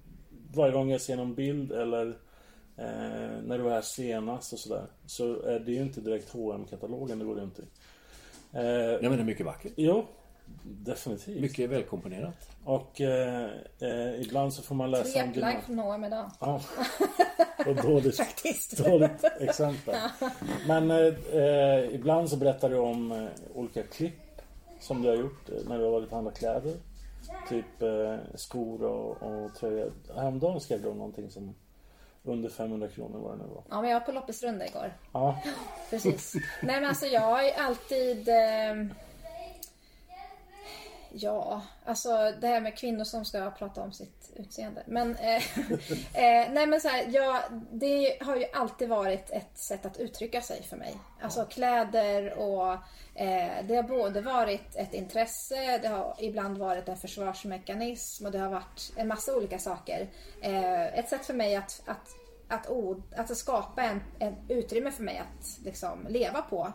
[0.54, 2.06] varje gång jag ser någon bild eller
[2.76, 4.86] eh, när du var här senast och sådär.
[5.06, 7.62] Så är det ju inte direkt hm katalogen det går runt i.
[8.52, 9.72] Eh, Ja men det är mycket vackert.
[9.76, 10.06] Jo,
[10.62, 11.40] Definitivt.
[11.40, 12.50] Mycket välkomponerat.
[12.64, 16.30] Och eh, eh, ibland så får man läsa om Tre från Noam idag.
[16.40, 16.60] Ja.
[17.66, 18.78] Och dåligt, Faktiskt.
[18.84, 19.94] dåligt exempel.
[20.68, 24.42] Men eh, eh, ibland så berättar du om eh, olika klipp
[24.80, 26.74] som du har gjort eh, när du har varit och handlat kläder.
[27.48, 29.92] Typ eh, skor och, och tröjor.
[30.16, 31.54] Häromdagen skrev du om någonting som
[32.24, 33.62] under 500 kronor var det nu var.
[33.70, 34.92] Ja, men jag var på loppisrunda igår.
[35.12, 35.42] Ja,
[35.90, 36.34] Precis.
[36.62, 38.28] Nej men alltså jag har ju alltid...
[38.28, 38.96] Eh,
[41.16, 44.82] ja, alltså det här med kvinnor som ska prata om sitt utseende.
[44.86, 45.36] Men, eh,
[46.14, 47.42] eh, nej men så här, ja,
[47.72, 50.96] det har ju alltid varit ett sätt att uttrycka sig för mig.
[51.20, 52.72] Alltså kläder och
[53.14, 58.38] eh, det har både varit ett intresse, det har ibland varit en försvarsmekanism och det
[58.38, 60.08] har varit en massa olika saker.
[60.42, 62.08] Eh, ett sätt för mig att, att
[62.48, 66.72] att, od, att skapa en, en utrymme för mig att liksom leva på.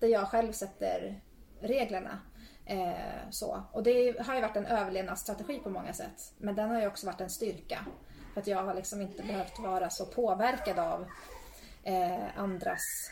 [0.00, 1.20] Där jag själv sätter
[1.60, 2.18] reglerna.
[2.66, 3.62] Eh, så.
[3.72, 6.32] Och det har ju varit en överlevnadsstrategi på många sätt.
[6.38, 7.78] Men den har ju också varit en styrka.
[8.34, 11.06] För att jag har liksom inte behövt vara så påverkad av
[11.82, 13.10] eh, andras...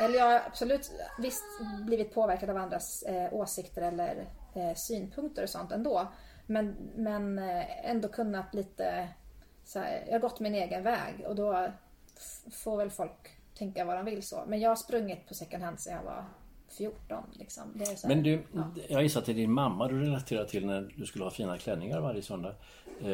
[0.00, 1.44] Eller jag har absolut visst
[1.86, 6.08] blivit påverkad av andras eh, åsikter eller eh, synpunkter och sånt ändå.
[6.46, 9.08] Men, men eh, ändå kunnat lite
[9.64, 11.72] så här, jag har gått min egen väg och då
[12.52, 14.44] får väl folk tänka vad de vill så.
[14.46, 16.24] Men jag har sprungit på second hand sedan jag var
[16.78, 17.24] 14.
[17.32, 17.62] Liksom.
[17.74, 18.62] Det är här, Men du, ja.
[18.88, 22.22] jag gissar till din mamma du relaterar till när du skulle ha fina klänningar varje
[22.22, 22.54] söndag.
[23.00, 23.06] Eh,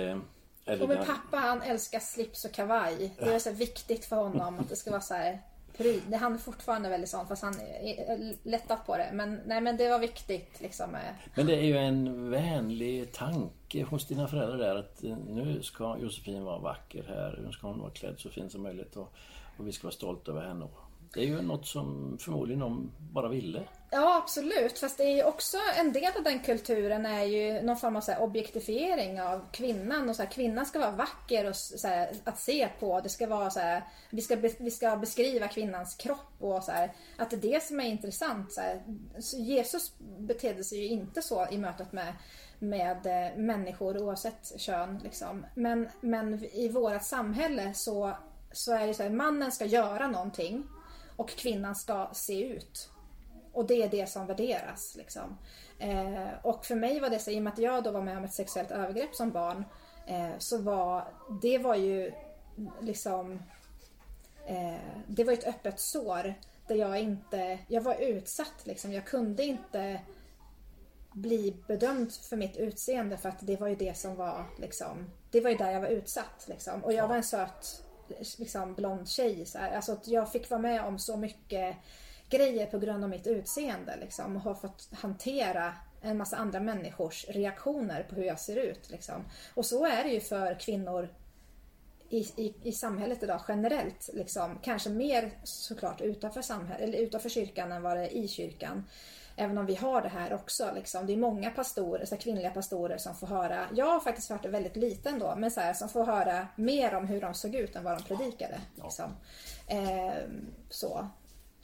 [0.66, 3.14] eller Och min när- pappa han älskar slips och kavaj.
[3.18, 5.40] Det är så viktigt för honom att det ska vara så här
[5.76, 6.02] pryd.
[6.08, 9.10] Det- Han är fortfarande väldigt sån fast han är är lättat på det.
[9.12, 10.90] Men nej men det var viktigt liksom.
[10.90, 15.62] med- Men det är ju en vänlig tanke hos dina föräldrar där att eh, nu
[15.62, 17.40] ska Josefin vara vacker här.
[17.46, 19.12] Nu ska hon vara klädd så fint som möjligt och,
[19.58, 20.68] och vi ska vara stolta över henne.
[21.14, 23.62] Det är ju något som förmodligen de bara ville.
[23.90, 27.76] Ja absolut, fast det är ju också en del av den kulturen är ju någon
[27.76, 31.56] form av så här objektifiering av kvinnan och så här, kvinnan ska vara vacker och
[31.56, 33.00] så här, att se på.
[33.00, 36.92] Det ska vara så här, vi ska, vi ska beskriva kvinnans kropp och så här,
[37.16, 38.52] att det är det som är intressant.
[38.52, 38.82] Så här.
[39.18, 42.14] Så Jesus betedde sig ju inte så i mötet med
[42.58, 45.00] med eh, människor oavsett kön.
[45.04, 45.46] Liksom.
[45.54, 48.16] Men, men i vårt samhälle så,
[48.52, 50.64] så är det så här, mannen ska göra någonting
[51.22, 52.90] och kvinnan ska se ut.
[53.52, 54.96] Och det är det som värderas.
[54.96, 55.38] Liksom.
[55.78, 58.16] Eh, och för mig var det så, i och med att jag då var med
[58.16, 59.64] om ett sexuellt övergrepp som barn,
[60.06, 61.08] eh, så var
[61.42, 62.12] det var ju
[62.80, 63.42] liksom
[64.46, 66.34] eh, det var ett öppet sår
[66.66, 68.92] där jag inte, jag var utsatt liksom.
[68.92, 70.00] Jag kunde inte
[71.12, 75.40] bli bedömd för mitt utseende för att det var ju det som var liksom, det
[75.40, 76.84] var ju där jag var utsatt liksom.
[76.84, 77.84] Och jag var en söt
[78.38, 79.76] liksom blond tjej så här.
[79.76, 81.76] Alltså att jag fick vara med om så mycket
[82.30, 87.28] grejer på grund av mitt utseende liksom och har fått hantera en massa andra människors
[87.28, 89.24] reaktioner på hur jag ser ut liksom.
[89.54, 91.08] Och så är det ju för kvinnor
[92.12, 94.10] i, i, i samhället idag generellt.
[94.12, 98.84] Liksom, kanske mer såklart utanför, samhället, eller utanför kyrkan än vad det är i kyrkan.
[99.42, 100.70] Även om vi har det här också.
[100.74, 101.06] Liksom.
[101.06, 104.48] Det är många pastorer, så kvinnliga pastorer som får höra, jag har faktiskt hört det
[104.48, 107.76] väldigt liten då, men så här, som får höra mer om hur de såg ut
[107.76, 108.60] än vad de predikade.
[108.82, 109.10] Liksom.
[109.66, 110.14] Eh,
[110.70, 111.08] så.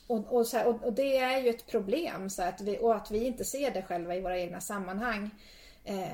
[0.07, 2.97] Och, och, så här, och, och det är ju ett problem så att vi, och
[2.97, 5.31] att vi inte ser det själva i våra egna sammanhang.
[5.85, 6.09] Eh,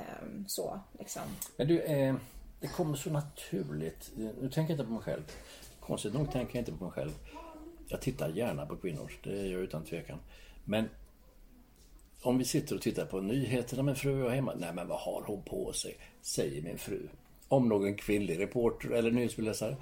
[0.47, 1.23] så, liksom.
[1.57, 2.15] Men du, eh,
[2.61, 4.11] det kommer så naturligt.
[4.17, 5.23] Nu tänker jag inte på mig själv.
[5.81, 7.13] Konstigt nog tänker jag inte på mig själv.
[7.89, 10.19] Jag tittar gärna på kvinnor, det gör jag utan tvekan.
[10.65, 10.89] Men
[12.25, 14.53] om vi sitter och tittar på nyheterna med fru och hemma.
[14.57, 15.97] Nej men vad har hon på sig?
[16.23, 17.09] Säger min fru.
[17.49, 19.77] Om någon kvinnlig reporter eller nyhetsläsare.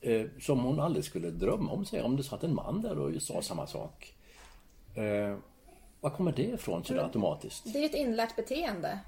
[0.00, 2.02] Eh, som hon aldrig skulle drömma om sig.
[2.02, 4.14] Om det satt en man där och sa samma sak.
[4.94, 5.36] Eh,
[6.00, 7.72] var kommer det ifrån sådär automatiskt?
[7.72, 8.98] Det är ju ett inlärt beteende.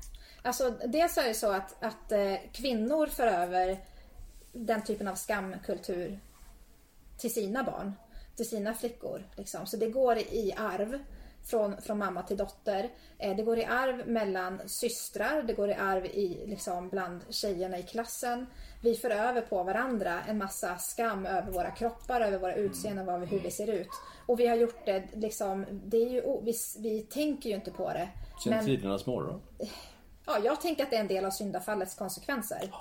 [0.43, 3.79] Alltså, dels är det så att, att eh, kvinnor för över
[4.53, 6.21] den typen av skamkultur
[7.19, 7.93] till sina barn,
[8.37, 9.23] till sina flickor.
[9.37, 9.67] Liksom.
[9.67, 10.99] Så det går i arv
[11.45, 12.91] från, från mamma till dotter.
[13.19, 17.79] Eh, det går i arv mellan systrar, det går i arv i, liksom, bland tjejerna
[17.79, 18.47] i klassen.
[18.83, 23.27] Vi för över på varandra en massa skam över våra kroppar, över våra utseenden, över
[23.27, 23.89] hur vi ser ut.
[24.27, 27.89] Och vi har gjort det, liksom, det är ju, vi, vi tänker ju inte på
[27.93, 28.09] det.
[28.45, 29.43] Sen Men- tidernas morgon.
[30.27, 32.75] Ja, jag tänker att det är en del av syndafallets konsekvenser.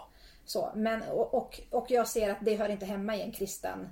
[0.46, 3.90] Så, men, och, och, och jag ser att det hör inte hemma i en kristen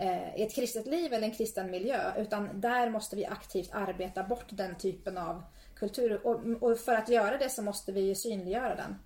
[0.00, 2.12] eh, i ett kristet liv eller en kristen miljö.
[2.16, 5.42] Utan där måste vi aktivt arbeta bort den typen av
[5.74, 6.26] kultur.
[6.26, 8.96] Och, och för att göra det så måste vi ju synliggöra den.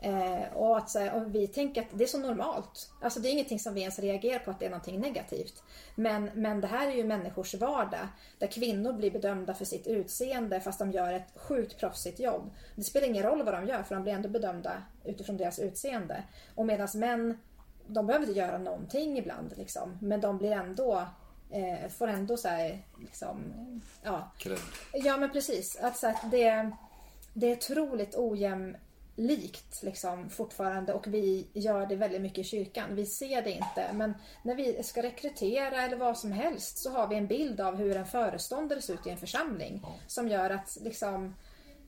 [0.00, 2.90] Eh, och att så här, och vi tänker att det är så normalt.
[3.00, 5.62] Alltså det är ingenting som vi ens reagerar på att det är någonting negativt.
[5.94, 8.08] Men, men det här är ju människors vardag.
[8.38, 12.50] Där kvinnor blir bedömda för sitt utseende fast de gör ett sjukt proffsigt jobb.
[12.76, 16.22] Det spelar ingen roll vad de gör för de blir ändå bedömda utifrån deras utseende.
[16.54, 17.38] Och medan män,
[17.86, 19.98] de behöver inte göra någonting ibland liksom.
[20.00, 21.06] Men de blir ändå
[21.50, 23.52] eh, får ändå så här, liksom,
[24.02, 24.30] ja.
[24.38, 24.58] Cred.
[24.92, 25.76] Ja men precis.
[25.76, 26.70] Att, så att det,
[27.34, 32.94] det är otroligt ojämlikt liksom, fortfarande och vi gör det väldigt mycket i kyrkan.
[32.94, 37.08] Vi ser det inte men när vi ska rekrytera eller vad som helst så har
[37.08, 39.86] vi en bild av hur en föreståndare ser ut i en församling.
[40.06, 41.34] Som gör att liksom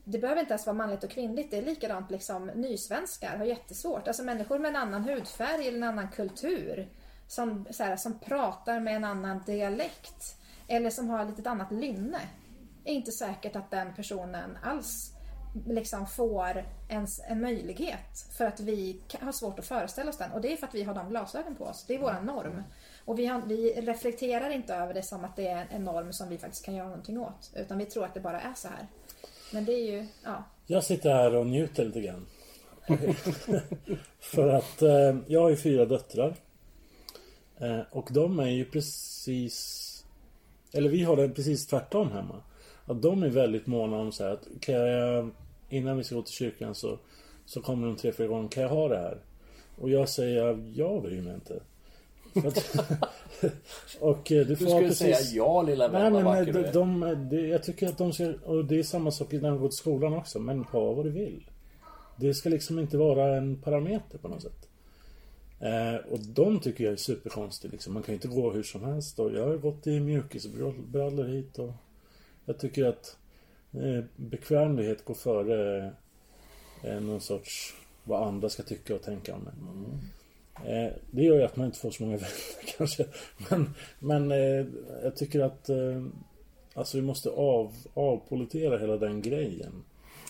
[0.09, 1.51] det behöver inte ens vara manligt och kvinnligt.
[1.51, 4.07] Det är likadant liksom nysvenskar har jättesvårt.
[4.07, 6.89] Alltså människor med en annan hudfärg eller en annan kultur.
[7.27, 10.37] Som, så här, som pratar med en annan dialekt.
[10.67, 12.19] Eller som har lite annat lynne.
[12.83, 15.13] Det Är inte säkert att den personen alls
[15.65, 18.27] liksom får ens en möjlighet.
[18.37, 20.31] För att vi har svårt att föreställa oss den.
[20.31, 21.85] Och det är för att vi har de glasögonen på oss.
[21.87, 22.63] Det är vår norm.
[23.05, 26.29] Och vi, har, vi reflekterar inte över det som att det är en norm som
[26.29, 27.51] vi faktiskt kan göra någonting åt.
[27.55, 28.87] Utan vi tror att det bara är så här.
[29.51, 30.43] Men det är ju, ja.
[30.67, 32.25] Jag sitter här och njuter lite grann.
[34.19, 36.35] För att eh, jag har ju fyra döttrar.
[37.57, 39.83] Eh, och de är ju precis...
[40.73, 42.41] Eller vi har det precis tvärtom hemma.
[42.85, 45.29] Att de är väldigt måna om så här att kan jag,
[45.69, 46.99] innan vi ska gå till kyrkan så,
[47.45, 48.49] så kommer de tre, fyra gånger.
[48.49, 49.17] Kan jag ha det här?
[49.77, 51.59] Och jag säger jag bryr mig inte.
[53.99, 54.97] Och eh, du Du skulle precis...
[54.97, 57.15] säga ja lilla Nej vän, vad men vacker du de, är.
[57.15, 59.69] de, de, jag tycker att de ska, och det är samma sak när de går
[59.69, 61.49] till skolan också, men ha vad du vill.
[62.15, 64.69] Det ska liksom inte vara en parameter på något sätt.
[65.59, 67.93] Eh, och de tycker jag är superkonstigt liksom.
[67.93, 69.19] Man kan ju inte gå hur som helst.
[69.19, 71.71] Och jag har gått i mjukisbrallor hit och
[72.45, 73.17] jag tycker att
[73.73, 75.91] eh, bekvämlighet går före
[76.83, 80.11] eh, någon sorts vad andra ska tycka och tänka om en.
[80.65, 83.05] Eh, det gör ju att man inte får så många vänner kanske.
[83.49, 84.65] Men, men eh,
[85.03, 86.05] jag tycker att eh,
[86.73, 89.83] alltså vi måste av, avpolitera hela den grejen.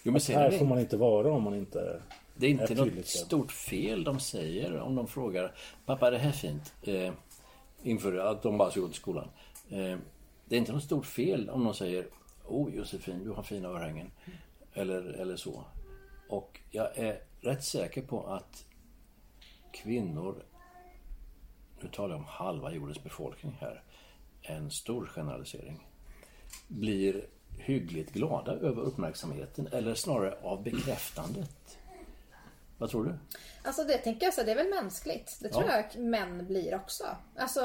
[0.03, 2.01] Jo, men här får man inte vara om man inte...
[2.35, 5.55] Det är inte är något stort fel de säger om de frågar
[5.85, 6.73] Pappa är det här fint?
[6.83, 7.13] Eh,
[7.83, 9.29] inför att de bara ska gå till skolan.
[9.69, 9.97] Eh,
[10.45, 12.07] det är inte något stort fel om de säger
[12.47, 14.11] Oh Josefin, du har fina örhängen.
[14.73, 15.63] Eller, eller så.
[16.29, 18.65] Och jag är rätt säker på att
[19.71, 20.43] kvinnor,
[21.81, 23.83] nu talar jag om halva jordens befolkning här,
[24.41, 25.87] en stor generalisering,
[26.67, 27.25] blir
[27.59, 31.77] hyggligt glada över uppmärksamheten eller snarare av bekräftandet.
[32.77, 33.13] Vad tror du?
[33.63, 35.37] Alltså det tänker jag så, det är väl mänskligt.
[35.41, 35.83] Det tror Ja.
[35.93, 37.05] jag män blir också.
[37.35, 37.61] Alltså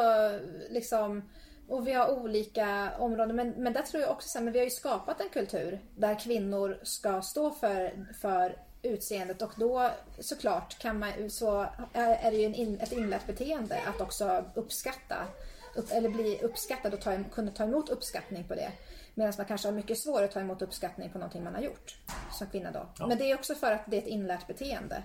[0.70, 1.22] liksom
[1.68, 4.58] och vi har olika områden men, men där tror jag också så här, men vi
[4.58, 10.78] har ju skapat en kultur där kvinnor ska stå för, för utseendet och då såklart
[10.78, 15.16] kan man, så är det ju en in, ett inlärt beteende att också uppskatta
[15.74, 18.72] upp, eller bli uppskattad och ta, kunna ta emot uppskattning på det.
[19.14, 21.96] Medan man kanske har mycket svårare att ta emot uppskattning på någonting man har gjort
[22.32, 23.06] som kvinna då.
[23.06, 25.02] Men det är också för att det är ett inlärt beteende.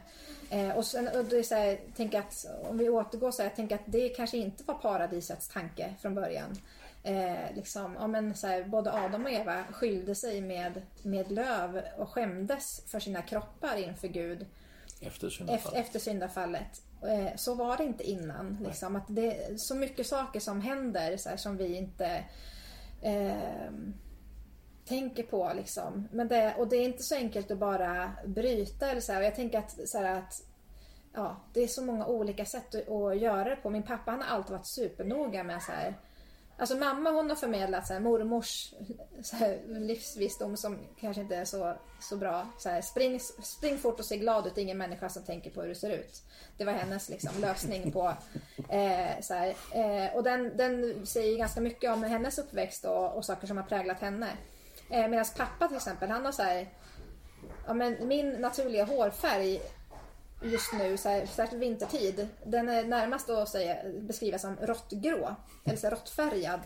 [0.50, 3.52] Eh, och sen, och det är så här, tänk att om vi återgår så här,
[3.56, 6.58] tänk att det kanske inte var paradisets tanke från början.
[7.04, 11.82] Eh, liksom, ja, men så här, både Adam och Eva skylde sig med, med löv
[11.98, 14.46] och skämdes för sina kroppar inför Gud
[15.02, 15.80] Efter efter, syndafallet?
[15.86, 16.82] efter syndafallet.
[17.04, 18.58] Eh, Så var det inte innan.
[18.66, 22.24] Liksom, att det är så mycket saker som händer så här, som vi inte
[23.02, 23.72] eh,
[24.86, 25.52] tänker på.
[25.56, 26.08] Liksom.
[26.12, 28.92] Men det, och det är inte så enkelt att bara bryta.
[28.92, 29.20] Eller så här.
[29.20, 30.34] Och jag tänker att, så här, att
[31.14, 33.70] ja, det är så många olika sätt att, att göra det på.
[33.70, 35.96] Min pappa han har alltid varit supernoga med så här
[36.60, 38.74] Alltså mamma hon har förmedlat så här, mormors
[39.24, 42.48] så här, livsvisdom som kanske inte är så, så bra.
[42.58, 45.70] Så här, spring, spring fort och se glad ut, ingen människa som tänker på hur
[45.70, 46.22] du ser ut.
[46.58, 48.14] Det var hennes liksom, lösning på...
[48.70, 53.26] Eh, så här, eh, och den, den säger ganska mycket om hennes uppväxt och, och
[53.26, 54.30] saker som har präglat henne.
[54.90, 56.70] Eh, Medan pappa till exempel, han har så här...
[57.68, 59.62] Ja, men min naturliga hårfärg
[60.42, 65.36] just nu, så här, särskilt vintertid, den är närmast att säga, beskriva som råttgrå.
[65.66, 66.60] Eller så här, råttfärgad.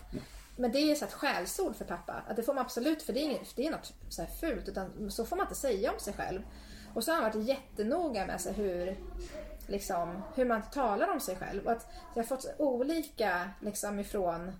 [0.57, 2.23] Men det är ju så ett skällsord för pappa.
[2.27, 4.69] Att det får man absolut, för det är, inget- det är något så här fult.
[4.69, 6.41] Utan så får man inte säga om sig själv.
[6.93, 8.99] Och så har han varit jättenoga med sig hur,
[9.67, 11.65] liksom, hur man talar om sig själv.
[11.65, 14.51] Och att jag har fått olika liksom, ifrån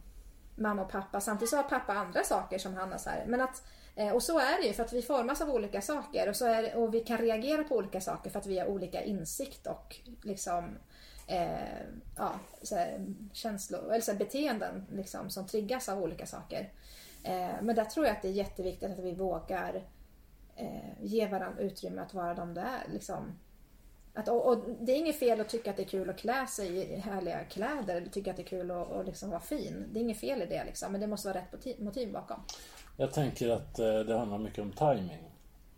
[0.55, 1.21] mamma och pappa.
[1.21, 3.25] Samtidigt så har pappa andra saker som han har så här.
[3.27, 3.63] Men att,
[3.95, 6.45] Eh, och så är det ju för att vi formas av olika saker och, så
[6.45, 9.95] är, och vi kan reagera på olika saker för att vi har olika insikt och
[10.23, 10.77] liksom
[11.27, 11.81] eh,
[12.17, 16.73] ja, så här, känslor, eller så här, beteenden liksom, som triggas av olika saker.
[17.23, 19.83] Eh, men där tror jag att det är jätteviktigt att vi vågar
[20.55, 22.93] eh, ge varandra utrymme att vara de det är.
[22.93, 23.39] Liksom.
[24.13, 26.47] Att, och, och det är inget fel att tycka att det är kul att klä
[26.47, 29.89] sig i härliga kläder eller tycka att det är kul att, och liksom vara fin.
[29.91, 32.43] Det är inget fel i det liksom, men det måste vara rätt motiv bakom.
[33.01, 35.23] Jag tänker att eh, det handlar mycket om timing.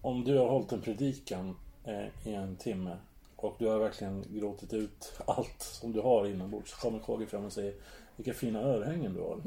[0.02, 1.56] Om du har hållit en predikan
[1.86, 2.98] eh, i en timme
[3.36, 6.72] och du har verkligen gråtit ut allt som du har inombords.
[6.72, 7.74] Så kommer KG fram och säger
[8.16, 9.40] Vilka fina örhängen du har.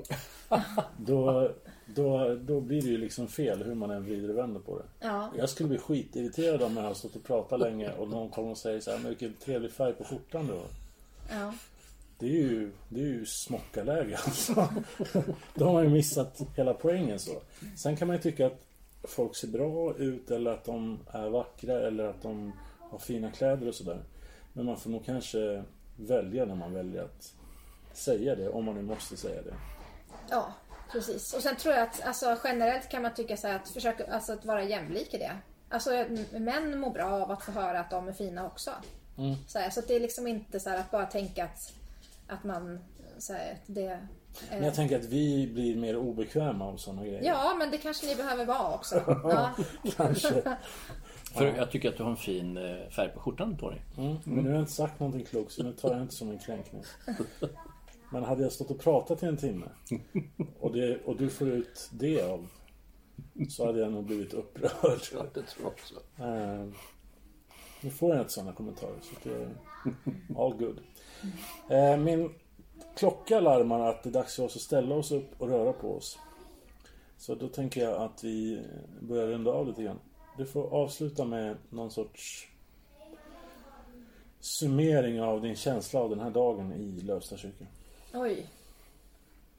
[0.97, 1.51] då,
[1.87, 5.07] då, då blir det ju liksom fel hur man än vrider och vänder på det.
[5.07, 5.33] Ja.
[5.39, 8.59] Jag skulle bli skitirriterad om jag har stått och pratat länge och någon kommer och
[8.59, 10.69] säger så här, men vilken trevlig färg på skjortan du har.
[11.41, 11.53] Ja.
[12.19, 14.69] Det är ju, det är ju smockarläge alltså.
[15.55, 17.43] Då har man ju missat hela poängen så.
[17.77, 18.61] Sen kan man ju tycka att
[19.03, 22.53] folk ser bra ut eller att de är vackra eller att de
[22.91, 24.03] har fina kläder och sådär.
[24.53, 25.65] Men man får nog kanske
[25.97, 27.33] välja när man väljer att
[27.93, 29.55] säga det, om man nu måste säga det.
[30.31, 30.53] Ja,
[30.93, 31.35] precis.
[31.35, 34.33] Och sen tror jag att alltså, generellt kan man tycka så här att försöka alltså,
[34.33, 35.33] att vara jämlik i det.
[35.69, 35.91] Alltså
[36.33, 38.71] män mår bra av att få höra att de är fina också.
[39.47, 41.73] Så, här, så det är liksom inte så här att bara tänka att,
[42.27, 42.79] att man
[43.17, 44.07] att det...
[44.51, 47.23] Men jag tänker att vi blir mer obekväma av sådana grejer.
[47.23, 48.95] Ja, men det kanske ni behöver vara också.
[49.25, 49.55] Ja.
[49.97, 50.57] Kanske.
[51.35, 53.83] För jag tycker att du har en fin eh, färg på skjortan på dig.
[53.99, 56.31] Mm, men nu har jag inte sagt någonting klokt så nu tar jag inte som
[56.31, 56.83] en kränkning.
[58.13, 59.67] Men hade jag stått och pratat i en timme
[60.61, 62.49] och, det, och du får ut det av
[63.49, 65.01] så hade jag nog blivit upprörd.
[65.35, 65.95] det tror jag också.
[66.19, 66.67] Eh,
[67.81, 69.49] nu får jag inte sådana kommentarer så det är
[70.43, 70.81] all good.
[71.69, 72.35] Eh, min
[72.97, 75.97] klocka larmar att det är dags för oss att ställa oss upp och röra på
[75.97, 76.19] oss.
[77.19, 78.63] Så då tänker jag att vi
[79.01, 79.99] börjar runda av lite grann.
[80.39, 82.49] Du får avsluta med någon sorts
[84.41, 87.65] summering av din känsla av den här dagen i Lövsta kyrka.
[88.15, 88.47] Oj.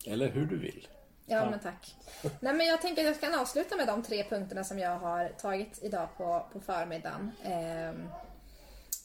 [0.05, 0.87] Eller hur du vill.
[1.25, 1.95] Ja, men tack.
[2.39, 5.29] Nej, men jag tänker att jag kan avsluta med de tre punkterna som jag har
[5.29, 7.31] tagit idag på, på förmiddagen.
[7.43, 8.07] ehm,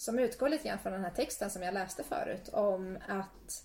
[0.02, 3.64] som utgår lite grann från den här texten som jag läste förut om att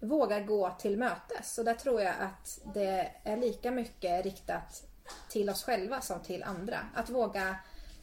[0.00, 1.58] våga gå till mötes.
[1.58, 4.82] Och där tror jag att det är lika mycket riktat
[5.28, 6.78] till oss själva som till andra.
[6.94, 7.56] Att våga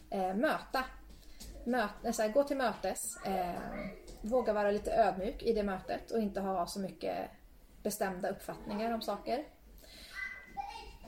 [0.10, 0.84] eh, möta,
[1.66, 3.62] möt, eh, så här, gå till mötes, eh,
[4.22, 7.30] våga vara lite ödmjuk i det mötet och inte ha så mycket
[7.84, 9.44] bestämda uppfattningar om saker.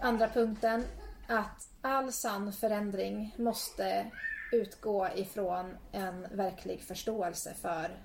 [0.02, 0.84] Andra punkten,
[1.28, 4.12] att all sann förändring måste
[4.54, 8.00] utgå ifrån en verklig förståelse för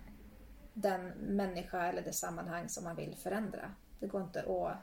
[0.75, 3.73] den människa eller det sammanhang som man vill förändra.
[4.01, 4.77] Det går inte att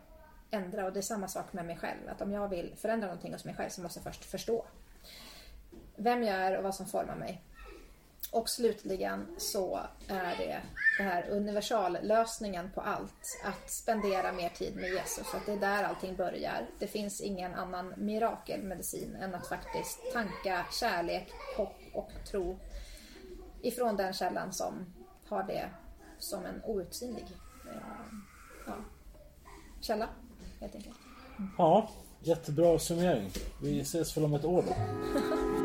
[0.51, 2.09] ändra och det är samma sak med mig själv.
[2.09, 4.65] Att om jag vill förändra någonting hos mig själv så måste jag först förstå
[5.95, 7.43] vem jag är och vad som formar mig.
[8.35, 10.61] Och slutligen så är det
[10.97, 13.41] den här universallösningen på allt.
[13.43, 15.33] Att spendera mer tid med Jesus.
[15.33, 16.69] Att det är där allting börjar.
[16.79, 22.59] Det finns ingen annan mirakelmedicin än att faktiskt tanka kärlek, hopp och tro
[23.61, 24.93] ifrån den källan som
[25.29, 25.69] har det
[26.19, 27.27] som en outsinlig
[27.65, 27.77] eh,
[28.67, 28.75] ja,
[29.81, 30.09] källa.
[30.59, 30.97] Helt enkelt.
[31.57, 33.31] Ja, jättebra summering.
[33.61, 34.75] Vi ses väl om ett år då.